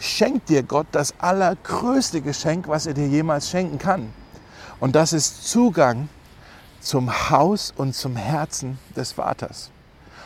schenkt 0.00 0.48
dir 0.48 0.64
Gott 0.64 0.88
das 0.90 1.14
allergrößte 1.18 2.22
Geschenk, 2.22 2.66
was 2.66 2.86
er 2.86 2.94
dir 2.94 3.06
jemals 3.06 3.48
schenken 3.48 3.78
kann. 3.78 4.12
Und 4.80 4.96
das 4.96 5.12
ist 5.12 5.46
Zugang 5.46 6.08
zum 6.80 7.30
Haus 7.30 7.72
und 7.76 7.94
zum 7.94 8.16
Herzen 8.16 8.78
des 8.96 9.12
Vaters. 9.12 9.70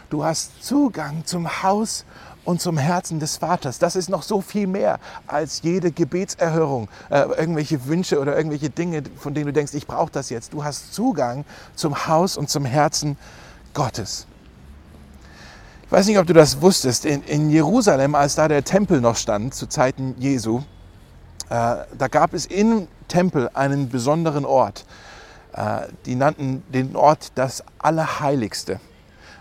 Du 0.08 0.24
hast 0.24 0.64
Zugang 0.64 1.26
zum 1.26 1.62
Haus 1.62 2.04
und 2.44 2.60
zum 2.60 2.78
Herzen 2.78 3.18
des 3.18 3.38
Vaters. 3.38 3.78
Das 3.78 3.96
ist 3.96 4.08
noch 4.08 4.22
so 4.22 4.40
viel 4.40 4.68
mehr 4.68 5.00
als 5.26 5.62
jede 5.62 5.90
Gebetserhörung, 5.90 6.88
äh, 7.10 7.22
irgendwelche 7.22 7.86
Wünsche 7.86 8.20
oder 8.20 8.36
irgendwelche 8.36 8.70
Dinge, 8.70 9.02
von 9.16 9.34
denen 9.34 9.46
du 9.46 9.52
denkst, 9.52 9.74
ich 9.74 9.86
brauche 9.86 10.12
das 10.12 10.30
jetzt. 10.30 10.52
Du 10.52 10.62
hast 10.62 10.94
Zugang 10.94 11.44
zum 11.74 12.06
Haus 12.06 12.36
und 12.36 12.48
zum 12.48 12.64
Herzen 12.64 13.16
Gottes. 13.72 14.26
Ich 15.86 15.92
weiß 15.92 16.06
nicht, 16.06 16.18
ob 16.18 16.26
du 16.26 16.32
das 16.32 16.62
wusstest. 16.62 17.04
In, 17.04 17.22
in 17.24 17.50
Jerusalem, 17.50 18.14
als 18.14 18.34
da 18.34 18.48
der 18.48 18.64
Tempel 18.64 19.00
noch 19.00 19.16
stand, 19.16 19.54
zu 19.54 19.66
Zeiten 19.66 20.14
Jesu, 20.18 20.62
äh, 21.50 21.76
da 21.98 22.08
gab 22.10 22.32
es 22.32 22.46
im 22.46 22.88
Tempel 23.06 23.50
einen 23.52 23.90
besonderen 23.90 24.46
Ort. 24.46 24.86
Äh, 25.52 25.82
die 26.06 26.14
nannten 26.14 26.62
den 26.72 26.96
Ort 26.96 27.32
das 27.34 27.62
Allerheiligste. 27.78 28.80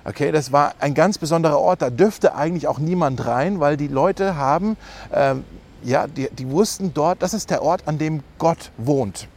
Okay, 0.03 0.33
das 0.33 0.51
war 0.51 0.73
ein 0.79 0.93
ganz 0.93 1.17
besonderer 1.17 1.59
Ort. 1.59 1.81
Da 1.81 1.89
dürfte 1.89 2.35
eigentlich 2.35 2.67
auch 2.67 2.77
niemand 2.77 3.25
rein, 3.25 3.61
weil 3.61 3.77
die 3.77 3.87
Leute 3.87 4.35
haben, 4.35 4.75
ähm, 5.13 5.45
ja, 5.81 6.07
die, 6.07 6.29
die 6.29 6.49
wussten 6.51 6.93
dort, 6.93 7.21
das 7.21 7.33
ist 7.33 7.51
der 7.51 7.63
Ort, 7.63 7.83
an 7.87 7.97
dem 7.97 8.21
Gott 8.37 8.71
wohnt. 8.77 9.29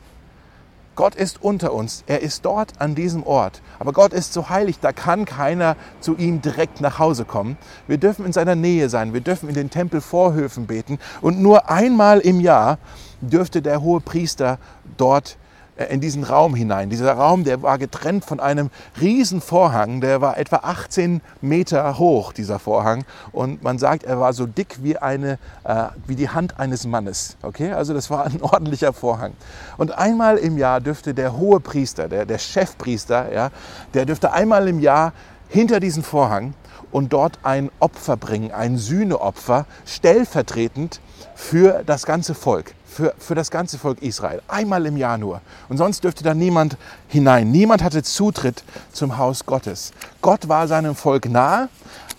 Gott 0.96 1.14
ist 1.14 1.42
unter 1.42 1.74
uns. 1.74 2.02
Er 2.06 2.22
ist 2.22 2.44
dort 2.46 2.80
an 2.80 2.94
diesem 2.94 3.22
Ort. 3.22 3.60
Aber 3.78 3.92
Gott 3.92 4.14
ist 4.14 4.32
so 4.32 4.48
heilig, 4.48 4.80
da 4.80 4.92
kann 4.92 5.26
keiner 5.26 5.76
zu 6.00 6.16
ihm 6.16 6.40
direkt 6.40 6.80
nach 6.80 6.98
Hause 6.98 7.26
kommen. 7.26 7.58
Wir 7.86 7.98
dürfen 7.98 8.24
in 8.24 8.32
seiner 8.32 8.56
Nähe 8.56 8.88
sein. 8.88 9.12
Wir 9.12 9.20
dürfen 9.20 9.48
in 9.48 9.54
den 9.54 9.70
Tempelvorhöfen 9.70 10.66
beten. 10.66 10.98
Und 11.20 11.40
nur 11.40 11.70
einmal 11.70 12.20
im 12.20 12.40
Jahr 12.40 12.78
dürfte 13.20 13.60
der 13.60 13.82
hohe 13.82 14.00
Priester 14.00 14.58
dort 14.96 15.36
in 15.76 16.00
diesen 16.00 16.24
Raum 16.24 16.54
hinein. 16.54 16.88
Dieser 16.90 17.12
Raum, 17.12 17.44
der 17.44 17.62
war 17.62 17.78
getrennt 17.78 18.24
von 18.24 18.40
einem 18.40 18.70
riesen 19.00 19.40
Vorhang, 19.40 20.00
der 20.00 20.20
war 20.20 20.38
etwa 20.38 20.56
18 20.56 21.20
Meter 21.40 21.98
hoch, 21.98 22.32
dieser 22.32 22.58
Vorhang. 22.58 23.04
Und 23.32 23.62
man 23.62 23.78
sagt, 23.78 24.04
er 24.04 24.18
war 24.18 24.32
so 24.32 24.46
dick 24.46 24.78
wie, 24.82 24.96
eine, 24.96 25.38
äh, 25.64 25.86
wie 26.06 26.16
die 26.16 26.30
Hand 26.30 26.58
eines 26.58 26.86
Mannes. 26.86 27.36
Okay, 27.42 27.72
also 27.72 27.92
das 27.92 28.10
war 28.10 28.24
ein 28.24 28.40
ordentlicher 28.42 28.92
Vorhang. 28.92 29.32
Und 29.76 29.92
einmal 29.96 30.38
im 30.38 30.56
Jahr 30.56 30.80
dürfte 30.80 31.12
der 31.12 31.36
hohe 31.36 31.60
Priester, 31.60 32.08
der, 32.08 32.24
der 32.24 32.38
Chefpriester, 32.38 33.32
ja, 33.32 33.50
der 33.92 34.06
dürfte 34.06 34.32
einmal 34.32 34.68
im 34.68 34.80
Jahr 34.80 35.12
hinter 35.48 35.78
diesen 35.78 36.02
Vorhang 36.02 36.54
und 36.90 37.12
dort 37.12 37.38
ein 37.42 37.70
Opfer 37.80 38.16
bringen, 38.16 38.50
ein 38.52 38.78
Sühneopfer, 38.78 39.66
stellvertretend 39.84 41.00
für 41.34 41.82
das 41.84 42.06
ganze 42.06 42.34
Volk 42.34 42.74
für, 42.96 43.14
für 43.18 43.34
das 43.34 43.50
ganze 43.50 43.78
Volk 43.78 44.00
Israel. 44.00 44.40
Einmal 44.48 44.86
im 44.86 44.96
Jahr 44.96 45.18
nur. 45.18 45.42
Und 45.68 45.76
sonst 45.76 46.02
dürfte 46.02 46.24
da 46.24 46.32
niemand 46.32 46.78
hinein. 47.08 47.50
Niemand 47.50 47.82
hatte 47.82 48.02
Zutritt 48.02 48.64
zum 48.90 49.18
Haus 49.18 49.44
Gottes. 49.44 49.92
Gott 50.22 50.48
war 50.48 50.66
seinem 50.66 50.94
Volk 50.94 51.28
nahe, 51.28 51.68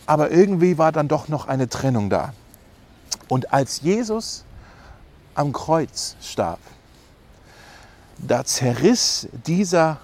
aber 0.05 0.29
irgendwie 0.29 0.77
war 0.77 0.91
dann 0.91 1.07
doch 1.07 1.29
noch 1.29 1.47
eine 1.47 1.67
Trennung 1.67 2.11
da. 2.11 2.33
Und 3.27 3.51
als 3.51 3.81
Jesus 3.81 4.45
am 5.33 5.51
Kreuz 5.51 6.15
starb, 6.21 6.59
da 8.19 8.45
zerriss 8.45 9.27
dieser 9.47 9.97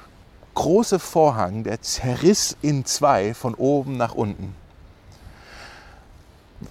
große 0.56 0.98
Vorhang, 0.98 1.64
der 1.64 1.84
zerriss 1.84 2.58
in 2.64 2.84
zwei 2.86 3.36
von 3.36 3.54
oben 3.54 3.96
nach 3.96 4.16
unten. 4.16 4.56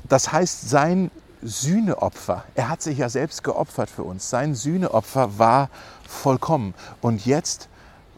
Das 0.09 0.33
heißt, 0.33 0.69
sein 0.69 1.13
Sühneopfer. 1.43 2.45
Er 2.55 2.69
hat 2.69 2.83
sich 2.83 2.99
ja 2.99 3.09
selbst 3.09 3.45
geopfert 3.45 3.91
für 3.91 4.05
uns. 4.05 4.31
Sein 4.31 4.55
Sühneopfer 4.55 5.39
war 5.39 5.69
vollkommen. 6.09 6.75
Und 7.01 7.27
jetzt 7.27 7.69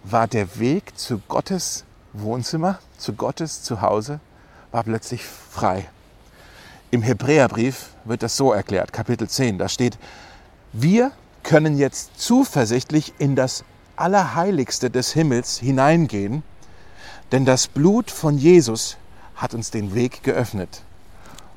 war 0.04 0.28
der 0.28 0.58
Weg 0.58 0.98
zu 0.98 1.20
Gottes 1.28 1.84
Wohnzimmer, 2.12 2.78
zu 2.98 3.14
Gottes 3.14 3.62
Zuhause, 3.62 4.20
war 4.70 4.84
plötzlich 4.84 5.24
frei. 5.24 5.88
Im 6.90 7.02
Hebräerbrief 7.02 7.88
wird 8.04 8.22
das 8.22 8.36
so 8.36 8.52
erklärt, 8.52 8.92
Kapitel 8.92 9.28
10, 9.28 9.58
da 9.58 9.68
steht, 9.68 9.98
wir 10.72 11.10
können 11.42 11.76
jetzt 11.76 12.20
zuversichtlich 12.20 13.14
in 13.18 13.34
das 13.34 13.64
Allerheiligste 13.96 14.90
des 14.90 15.12
Himmels 15.12 15.58
hineingehen, 15.58 16.42
denn 17.32 17.44
das 17.44 17.66
Blut 17.66 18.10
von 18.10 18.38
Jesus 18.38 18.96
hat 19.36 19.54
uns 19.54 19.70
den 19.70 19.94
Weg 19.94 20.22
geöffnet. 20.22 20.82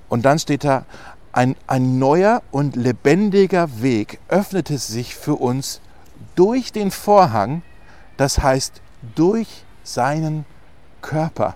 Und 0.09 0.23
dann 0.23 0.39
steht 0.39 0.63
da, 0.63 0.85
ein, 1.31 1.55
ein 1.67 1.99
neuer 1.99 2.41
und 2.51 2.75
lebendiger 2.75 3.81
Weg 3.81 4.19
öffnete 4.27 4.77
sich 4.77 5.15
für 5.15 5.35
uns 5.35 5.81
durch 6.35 6.71
den 6.71 6.91
Vorhang, 6.91 7.61
das 8.17 8.39
heißt 8.39 8.81
durch 9.15 9.63
seinen 9.83 10.45
Körper. 11.01 11.55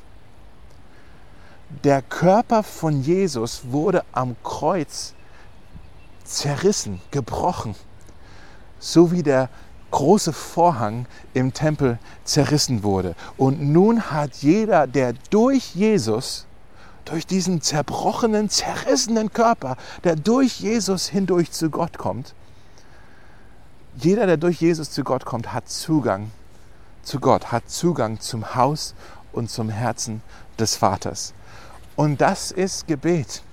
Der 1.84 2.02
Körper 2.02 2.64
von 2.64 3.02
Jesus 3.02 3.62
wurde 3.66 4.04
am 4.12 4.36
Kreuz 4.44 5.14
zerrissen, 6.24 7.02
gebrochen, 7.12 7.76
so 8.80 9.12
wie 9.12 9.24
der 9.24 9.50
große 9.92 10.34
Vorhang 10.34 11.06
im 11.34 11.54
Tempel 11.54 12.00
zerrissen 12.24 12.84
wurde. 12.84 13.16
Und 13.38 13.62
nun 13.62 14.12
hat 14.12 14.36
jeder, 14.38 14.88
der 14.88 15.14
durch 15.30 15.76
Jesus 15.76 16.46
durch 17.06 17.26
diesen 17.26 17.62
zerbrochenen, 17.62 18.50
zerrissenen 18.50 19.32
Körper, 19.32 19.78
der 20.04 20.16
durch 20.16 20.60
Jesus 20.60 21.08
hindurch 21.08 21.52
zu 21.52 21.70
Gott 21.70 21.98
kommt. 21.98 22.34
Jeder, 23.98 24.26
der 24.26 24.38
durch 24.38 24.62
Jesus 24.62 24.92
zu 24.92 25.04
Gott 25.04 25.26
kommt, 25.26 25.54
hat 25.54 25.70
Zugang 25.70 26.32
zu 27.04 27.20
Gott, 27.20 27.52
hat 27.52 27.70
Zugang 27.70 28.20
zum 28.20 28.56
Haus 28.56 28.94
und 29.34 29.50
zum 29.50 29.70
Herzen 29.70 30.22
des 30.60 30.76
Vaters. 30.76 31.34
Und 31.96 32.22
das 32.22 32.52
ist 32.52 32.88
Gebet. 32.88 33.44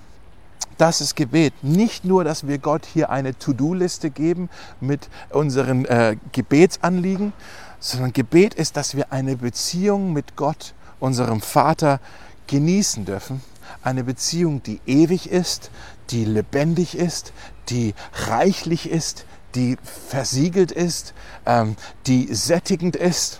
Das 0.77 1.01
ist 1.01 1.15
Gebet. 1.15 1.53
Nicht 1.61 2.05
nur, 2.05 2.23
dass 2.23 2.47
wir 2.47 2.57
Gott 2.57 2.85
hier 2.85 3.09
eine 3.09 3.37
To-Do-Liste 3.37 4.11
geben 4.11 4.49
mit 4.79 5.09
unseren 5.29 5.83
äh, 5.85 6.15
Gebetsanliegen, 6.31 7.33
sondern 7.79 8.13
Gebet 8.13 8.53
ist, 8.53 8.77
dass 8.77 8.95
wir 8.95 9.11
eine 9.11 9.35
Beziehung 9.35 10.13
mit 10.13 10.35
Gott, 10.35 10.73
unserem 10.99 11.41
Vater, 11.41 11.99
genießen 12.49 13.05
dürfen. 13.05 13.41
Eine 13.83 14.03
Beziehung, 14.03 14.61
die 14.63 14.81
ewig 14.85 15.29
ist, 15.29 15.71
die 16.09 16.25
lebendig 16.25 16.97
ist, 16.97 17.31
die 17.69 17.93
reichlich 18.27 18.89
ist, 18.89 19.25
die 19.55 19.77
versiegelt 19.83 20.71
ist, 20.71 21.13
ähm, 21.45 21.75
die 22.07 22.33
sättigend 22.33 22.95
ist. 22.95 23.39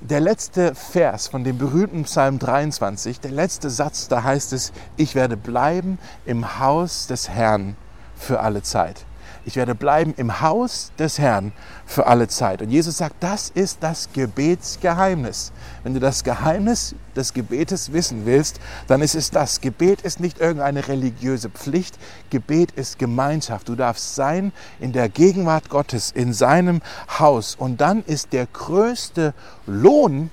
Der 0.00 0.20
letzte 0.20 0.74
Vers 0.74 1.28
von 1.28 1.44
dem 1.44 1.56
berühmten 1.56 2.04
Psalm 2.04 2.38
23, 2.38 3.20
der 3.20 3.30
letzte 3.30 3.70
Satz, 3.70 4.08
da 4.08 4.22
heißt 4.22 4.52
es, 4.52 4.72
ich 4.96 5.14
werde 5.14 5.36
bleiben 5.36 5.98
im 6.26 6.58
Haus 6.58 7.06
des 7.06 7.28
Herrn 7.28 7.76
für 8.16 8.40
alle 8.40 8.62
Zeit. 8.62 9.06
Ich 9.46 9.56
werde 9.56 9.74
bleiben 9.74 10.14
im 10.16 10.40
Haus 10.40 10.92
des 10.98 11.18
Herrn 11.18 11.52
für 11.84 12.06
alle 12.06 12.28
Zeit. 12.28 12.62
Und 12.62 12.70
Jesus 12.70 12.96
sagt, 12.96 13.16
das 13.20 13.50
ist 13.50 13.82
das 13.82 14.08
Gebetsgeheimnis. 14.12 15.52
Wenn 15.82 15.92
du 15.92 16.00
das 16.00 16.24
Geheimnis 16.24 16.94
des 17.14 17.34
Gebetes 17.34 17.92
wissen 17.92 18.24
willst, 18.24 18.58
dann 18.86 19.02
ist 19.02 19.14
es 19.14 19.30
das. 19.30 19.60
Gebet 19.60 20.00
ist 20.00 20.18
nicht 20.18 20.40
irgendeine 20.40 20.88
religiöse 20.88 21.50
Pflicht. 21.50 21.98
Gebet 22.30 22.72
ist 22.72 22.98
Gemeinschaft. 22.98 23.68
Du 23.68 23.74
darfst 23.74 24.14
sein 24.14 24.52
in 24.80 24.92
der 24.92 25.10
Gegenwart 25.10 25.68
Gottes, 25.68 26.10
in 26.10 26.32
seinem 26.32 26.80
Haus. 27.18 27.54
Und 27.54 27.82
dann 27.82 28.02
ist 28.04 28.32
der 28.32 28.46
größte 28.46 29.34
Lohn 29.66 30.30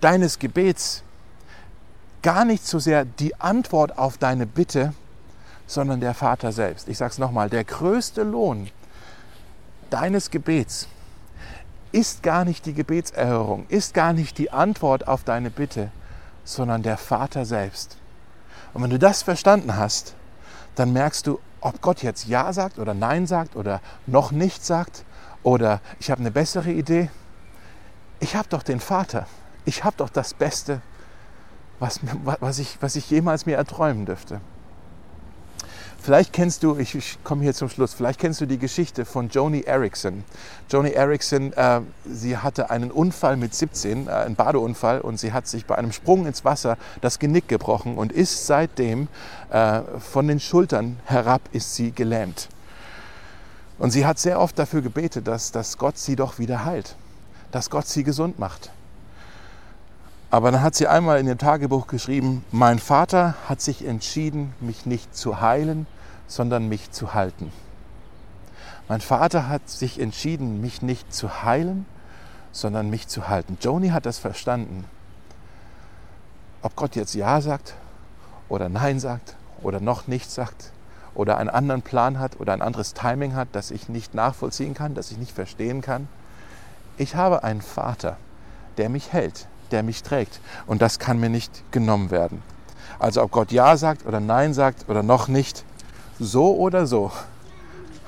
deines 0.00 0.40
Gebets 0.40 1.04
gar 2.22 2.44
nicht 2.44 2.66
so 2.66 2.80
sehr 2.80 3.04
die 3.04 3.38
Antwort 3.40 3.98
auf 3.98 4.18
deine 4.18 4.46
Bitte, 4.46 4.92
sondern 5.68 6.00
der 6.00 6.14
Vater 6.14 6.50
selbst. 6.50 6.88
Ich 6.88 6.98
sage 6.98 7.12
es 7.12 7.18
nochmal, 7.18 7.50
der 7.50 7.62
größte 7.62 8.24
Lohn 8.24 8.70
deines 9.90 10.30
Gebets 10.30 10.88
ist 11.92 12.22
gar 12.22 12.44
nicht 12.44 12.66
die 12.66 12.74
Gebetserhörung, 12.74 13.66
ist 13.68 13.94
gar 13.94 14.12
nicht 14.12 14.38
die 14.38 14.50
Antwort 14.50 15.06
auf 15.06 15.24
deine 15.24 15.50
Bitte, 15.50 15.90
sondern 16.42 16.82
der 16.82 16.96
Vater 16.96 17.44
selbst. 17.44 17.98
Und 18.72 18.82
wenn 18.82 18.90
du 18.90 18.98
das 18.98 19.22
verstanden 19.22 19.76
hast, 19.76 20.14
dann 20.74 20.92
merkst 20.92 21.26
du, 21.26 21.38
ob 21.60 21.82
Gott 21.82 22.02
jetzt 22.02 22.26
Ja 22.26 22.52
sagt 22.52 22.78
oder 22.78 22.94
Nein 22.94 23.26
sagt 23.26 23.54
oder 23.54 23.80
noch 24.06 24.32
nicht 24.32 24.64
sagt 24.64 25.04
oder 25.42 25.80
ich 26.00 26.10
habe 26.10 26.20
eine 26.20 26.30
bessere 26.30 26.70
Idee. 26.70 27.10
Ich 28.20 28.36
habe 28.36 28.48
doch 28.48 28.62
den 28.62 28.80
Vater. 28.80 29.26
Ich 29.64 29.84
habe 29.84 29.96
doch 29.98 30.08
das 30.08 30.32
Beste, 30.32 30.80
was, 31.78 32.00
was, 32.40 32.58
ich, 32.58 32.78
was 32.80 32.96
ich 32.96 33.10
jemals 33.10 33.44
mir 33.44 33.56
erträumen 33.56 34.06
dürfte. 34.06 34.40
Vielleicht 36.00 36.32
kennst 36.32 36.62
du, 36.62 36.76
ich, 36.78 36.94
ich 36.94 37.18
komme 37.24 37.42
hier 37.42 37.54
zum 37.54 37.68
Schluss, 37.68 37.92
vielleicht 37.92 38.20
kennst 38.20 38.40
du 38.40 38.46
die 38.46 38.58
Geschichte 38.58 39.04
von 39.04 39.28
Joni 39.28 39.62
Erickson. 39.62 40.24
Joni 40.70 40.90
Erickson, 40.90 41.52
äh, 41.52 41.80
sie 42.08 42.36
hatte 42.36 42.70
einen 42.70 42.90
Unfall 42.90 43.36
mit 43.36 43.54
17, 43.54 44.06
äh, 44.06 44.10
einen 44.10 44.36
Badeunfall, 44.36 45.00
und 45.00 45.18
sie 45.18 45.32
hat 45.32 45.48
sich 45.48 45.66
bei 45.66 45.76
einem 45.76 45.92
Sprung 45.92 46.26
ins 46.26 46.44
Wasser 46.44 46.78
das 47.00 47.18
Genick 47.18 47.48
gebrochen 47.48 47.98
und 47.98 48.12
ist 48.12 48.46
seitdem 48.46 49.08
äh, 49.50 49.80
von 49.98 50.28
den 50.28 50.40
Schultern 50.40 50.98
herab 51.04 51.42
ist 51.52 51.74
sie 51.74 51.90
gelähmt. 51.90 52.48
Und 53.78 53.90
sie 53.90 54.06
hat 54.06 54.18
sehr 54.18 54.40
oft 54.40 54.58
dafür 54.58 54.82
gebetet, 54.82 55.26
dass, 55.26 55.52
dass 55.52 55.78
Gott 55.78 55.98
sie 55.98 56.16
doch 56.16 56.38
wieder 56.38 56.64
heilt, 56.64 56.96
dass 57.50 57.70
Gott 57.70 57.86
sie 57.86 58.04
gesund 58.04 58.38
macht. 58.38 58.70
Aber 60.30 60.50
dann 60.50 60.62
hat 60.62 60.74
sie 60.74 60.86
einmal 60.86 61.18
in 61.18 61.26
dem 61.26 61.38
Tagebuch 61.38 61.86
geschrieben, 61.86 62.44
mein 62.52 62.78
Vater 62.78 63.34
hat 63.48 63.62
sich 63.62 63.86
entschieden, 63.86 64.52
mich 64.60 64.84
nicht 64.84 65.16
zu 65.16 65.40
heilen, 65.40 65.86
sondern 66.26 66.68
mich 66.68 66.90
zu 66.90 67.14
halten. 67.14 67.50
Mein 68.88 69.00
Vater 69.00 69.48
hat 69.48 69.68
sich 69.68 69.98
entschieden, 69.98 70.60
mich 70.60 70.82
nicht 70.82 71.14
zu 71.14 71.42
heilen, 71.42 71.86
sondern 72.52 72.90
mich 72.90 73.08
zu 73.08 73.28
halten. 73.28 73.56
Joni 73.60 73.88
hat 73.88 74.04
das 74.04 74.18
verstanden. 74.18 74.84
Ob 76.60 76.76
Gott 76.76 76.96
jetzt 76.96 77.14
Ja 77.14 77.40
sagt 77.40 77.74
oder 78.48 78.68
Nein 78.68 79.00
sagt 79.00 79.36
oder 79.62 79.80
noch 79.80 80.08
nichts 80.08 80.34
sagt 80.34 80.72
oder 81.14 81.38
einen 81.38 81.50
anderen 81.50 81.82
Plan 81.82 82.18
hat 82.18 82.38
oder 82.38 82.52
ein 82.52 82.62
anderes 82.62 82.92
Timing 82.94 83.34
hat, 83.34 83.48
das 83.52 83.70
ich 83.70 83.88
nicht 83.88 84.14
nachvollziehen 84.14 84.74
kann, 84.74 84.94
das 84.94 85.10
ich 85.10 85.18
nicht 85.18 85.32
verstehen 85.32 85.80
kann. 85.80 86.08
Ich 86.96 87.14
habe 87.14 87.44
einen 87.44 87.62
Vater, 87.62 88.16
der 88.76 88.88
mich 88.88 89.12
hält, 89.12 89.48
der 89.72 89.82
mich 89.82 90.02
trägt. 90.02 90.40
Und 90.66 90.82
das 90.82 90.98
kann 90.98 91.18
mir 91.18 91.28
nicht 91.28 91.70
genommen 91.72 92.10
werden. 92.10 92.42
Also 92.98 93.22
ob 93.22 93.30
Gott 93.30 93.52
Ja 93.52 93.76
sagt 93.76 94.06
oder 94.06 94.20
Nein 94.20 94.54
sagt 94.54 94.88
oder 94.88 95.02
noch 95.02 95.28
nicht, 95.28 95.64
so 96.18 96.56
oder 96.56 96.86
so 96.86 97.12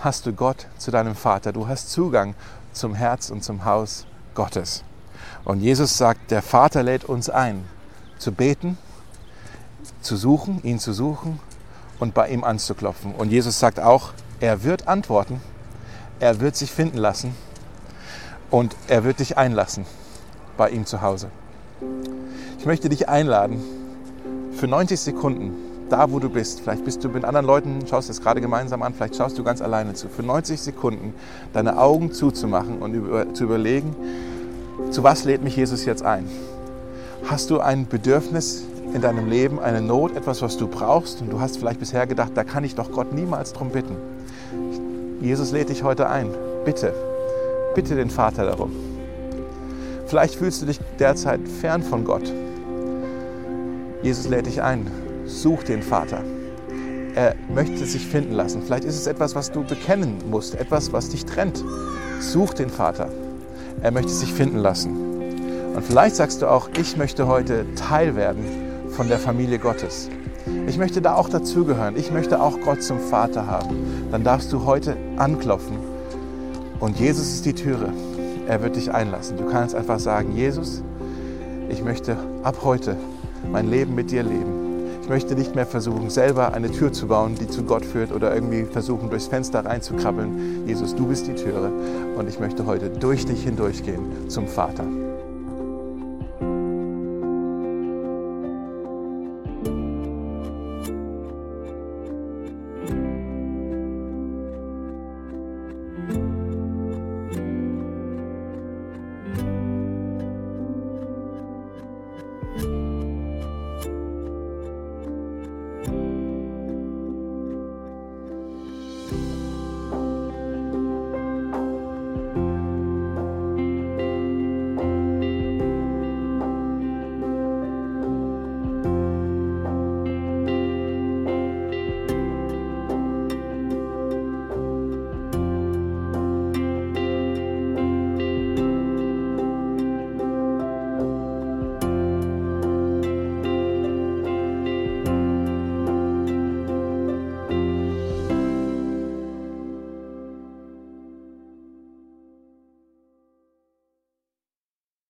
hast 0.01 0.27
du 0.27 0.33
Gott 0.33 0.67
zu 0.79 0.91
deinem 0.91 1.15
Vater. 1.15 1.53
Du 1.53 1.69
hast 1.69 1.91
Zugang 1.91 2.35
zum 2.73 2.95
Herz 2.95 3.31
und 3.31 3.45
zum 3.45 3.65
Haus 3.65 4.07
Gottes. 4.35 4.83
Und 5.45 5.61
Jesus 5.61 5.97
sagt, 5.97 6.31
der 6.31 6.43
Vater 6.43 6.83
lädt 6.83 7.05
uns 7.05 7.31
ein, 7.31 7.65
zu 8.19 8.33
beten, 8.33 8.79
zu 10.01 10.17
suchen, 10.17 10.63
ihn 10.63 10.79
zu 10.79 10.93
suchen 10.93 11.41
und 11.99 12.15
bei 12.15 12.29
ihm 12.29 12.45
anzuklopfen. 12.45 13.15
Und 13.15 13.31
Jesus 13.31 13.59
sagt 13.59 13.79
auch, 13.81 14.13
er 14.41 14.65
wird 14.65 14.89
antworten, 14.89 15.41
er 16.19 16.41
wird 16.41 16.57
sich 16.57 16.71
finden 16.71 16.99
lassen 16.99 17.35
und 18.51 18.75
er 18.89 19.05
wird 19.05 19.21
dich 19.21 19.39
einlassen 19.39 19.87
bei 20.57 20.71
ihm 20.71 20.87
zu 20.87 21.01
Hause. 21.01 21.31
Ich 22.59 22.67
möchte 22.67 22.89
dich 22.89 23.09
einladen, 23.09 23.61
für 24.53 24.67
90 24.67 25.01
Sekunden, 25.01 25.55
da 25.89 26.13
wo 26.13 26.19
du 26.19 26.29
bist, 26.29 26.61
vielleicht 26.61 26.85
bist 26.85 27.03
du 27.03 27.09
mit 27.09 27.25
anderen 27.25 27.47
Leuten, 27.47 27.87
schaust 27.89 28.11
es 28.11 28.21
gerade 28.21 28.41
gemeinsam 28.41 28.83
an, 28.83 28.93
vielleicht 28.95 29.17
schaust 29.17 29.39
du 29.39 29.45
ganz 29.45 29.63
alleine 29.63 29.95
zu, 29.95 30.09
für 30.09 30.23
90 30.23 30.61
Sekunden 30.61 31.15
deine 31.53 31.79
Augen 31.79 32.13
zuzumachen 32.13 32.79
und 32.79 32.95
über, 32.95 33.33
zu 33.33 33.45
überlegen, 33.45 33.97
zu 34.91 35.03
was 35.03 35.25
lädt 35.25 35.43
mich 35.43 35.57
Jesus 35.57 35.85
jetzt 35.85 36.03
ein? 36.03 36.27
Hast 37.25 37.51
du 37.51 37.61
ein 37.61 37.87
Bedürfnis 37.87 38.65
in 38.93 39.01
deinem 39.01 39.29
Leben, 39.29 39.59
eine 39.59 39.81
Not, 39.81 40.17
etwas, 40.17 40.43
was 40.43 40.57
du 40.57 40.69
brauchst 40.69 41.21
und 41.23 41.33
du 41.33 41.41
hast 41.41 41.57
vielleicht 41.57 41.81
bisher 41.81 42.07
gedacht, 42.07 42.33
da 42.35 42.45
kann 42.45 42.65
ich 42.65 42.75
doch 42.75 42.93
Gott 42.93 43.13
niemals 43.13 43.53
drum 43.53 43.71
bitten. 43.71 43.97
Jesus 45.21 45.53
lädt 45.53 45.69
dich 45.69 45.83
heute 45.83 46.09
ein. 46.09 46.31
Bitte, 46.65 46.93
bitte 47.75 47.95
den 47.95 48.11
Vater 48.11 48.45
darum. 48.45 48.90
Vielleicht 50.11 50.35
fühlst 50.35 50.61
du 50.61 50.67
dich 50.67 50.81
derzeit 50.99 51.39
fern 51.47 51.85
von 51.85 52.05
Gott. 52.05 52.33
Jesus 54.03 54.27
lädt 54.27 54.47
dich 54.47 54.61
ein. 54.61 54.91
Such 55.25 55.63
den 55.63 55.85
Vater. 55.85 56.25
Er 57.15 57.37
möchte 57.49 57.87
sich 57.87 58.09
finden 58.09 58.33
lassen. 58.33 58.61
Vielleicht 58.65 58.83
ist 58.83 58.97
es 58.97 59.07
etwas, 59.07 59.37
was 59.37 59.53
du 59.53 59.63
bekennen 59.63 60.19
musst, 60.29 60.57
etwas, 60.57 60.93
was 60.93 61.11
dich 61.11 61.27
trennt. 61.27 61.63
Such 62.19 62.55
den 62.55 62.71
Vater. 62.71 63.09
Er 63.83 63.93
möchte 63.93 64.11
sich 64.11 64.33
finden 64.33 64.59
lassen. 64.59 64.97
Und 65.77 65.85
vielleicht 65.85 66.17
sagst 66.17 66.43
du 66.43 66.51
auch, 66.51 66.71
ich 66.77 66.97
möchte 66.97 67.29
heute 67.29 67.65
Teil 67.77 68.17
werden 68.17 68.45
von 68.89 69.07
der 69.07 69.21
Familie 69.21 69.61
Gottes. 69.61 70.09
Ich 70.67 70.77
möchte 70.77 71.01
da 71.01 71.15
auch 71.15 71.29
dazugehören. 71.29 71.95
Ich 71.97 72.11
möchte 72.11 72.43
auch 72.43 72.59
Gott 72.63 72.83
zum 72.83 72.99
Vater 72.99 73.47
haben. 73.47 74.09
Dann 74.11 74.25
darfst 74.25 74.53
du 74.53 74.65
heute 74.65 74.97
anklopfen. 75.19 75.79
Und 76.81 76.99
Jesus 76.99 77.29
ist 77.29 77.47
die 77.47 77.55
Türe. 77.55 77.93
Er 78.51 78.65
wird 78.65 78.75
dich 78.75 78.93
einlassen. 78.93 79.37
Du 79.37 79.45
kannst 79.45 79.77
einfach 79.77 80.01
sagen, 80.01 80.33
Jesus, 80.35 80.83
ich 81.69 81.85
möchte 81.85 82.17
ab 82.43 82.57
heute 82.65 82.97
mein 83.49 83.71
Leben 83.71 83.95
mit 83.95 84.11
dir 84.11 84.25
leben. 84.25 84.89
Ich 85.01 85.09
möchte 85.09 85.37
nicht 85.37 85.55
mehr 85.55 85.67
versuchen, 85.67 86.11
selber 86.11 86.53
eine 86.53 86.69
Tür 86.69 86.93
zu 86.93 87.07
bauen, 87.07 87.37
die 87.37 87.47
zu 87.47 87.63
Gott 87.63 87.85
führt 87.85 88.11
oder 88.11 88.35
irgendwie 88.35 88.65
versuchen, 88.65 89.09
durchs 89.09 89.29
Fenster 89.29 89.65
reinzukrabbeln. 89.65 90.67
Jesus, 90.67 90.97
du 90.97 91.07
bist 91.07 91.29
die 91.29 91.37
Türe 91.37 91.71
und 92.19 92.29
ich 92.29 92.41
möchte 92.41 92.67
heute 92.67 92.91
durch 92.91 93.25
dich 93.25 93.45
hindurchgehen 93.45 94.29
zum 94.29 94.49
Vater. 94.49 94.83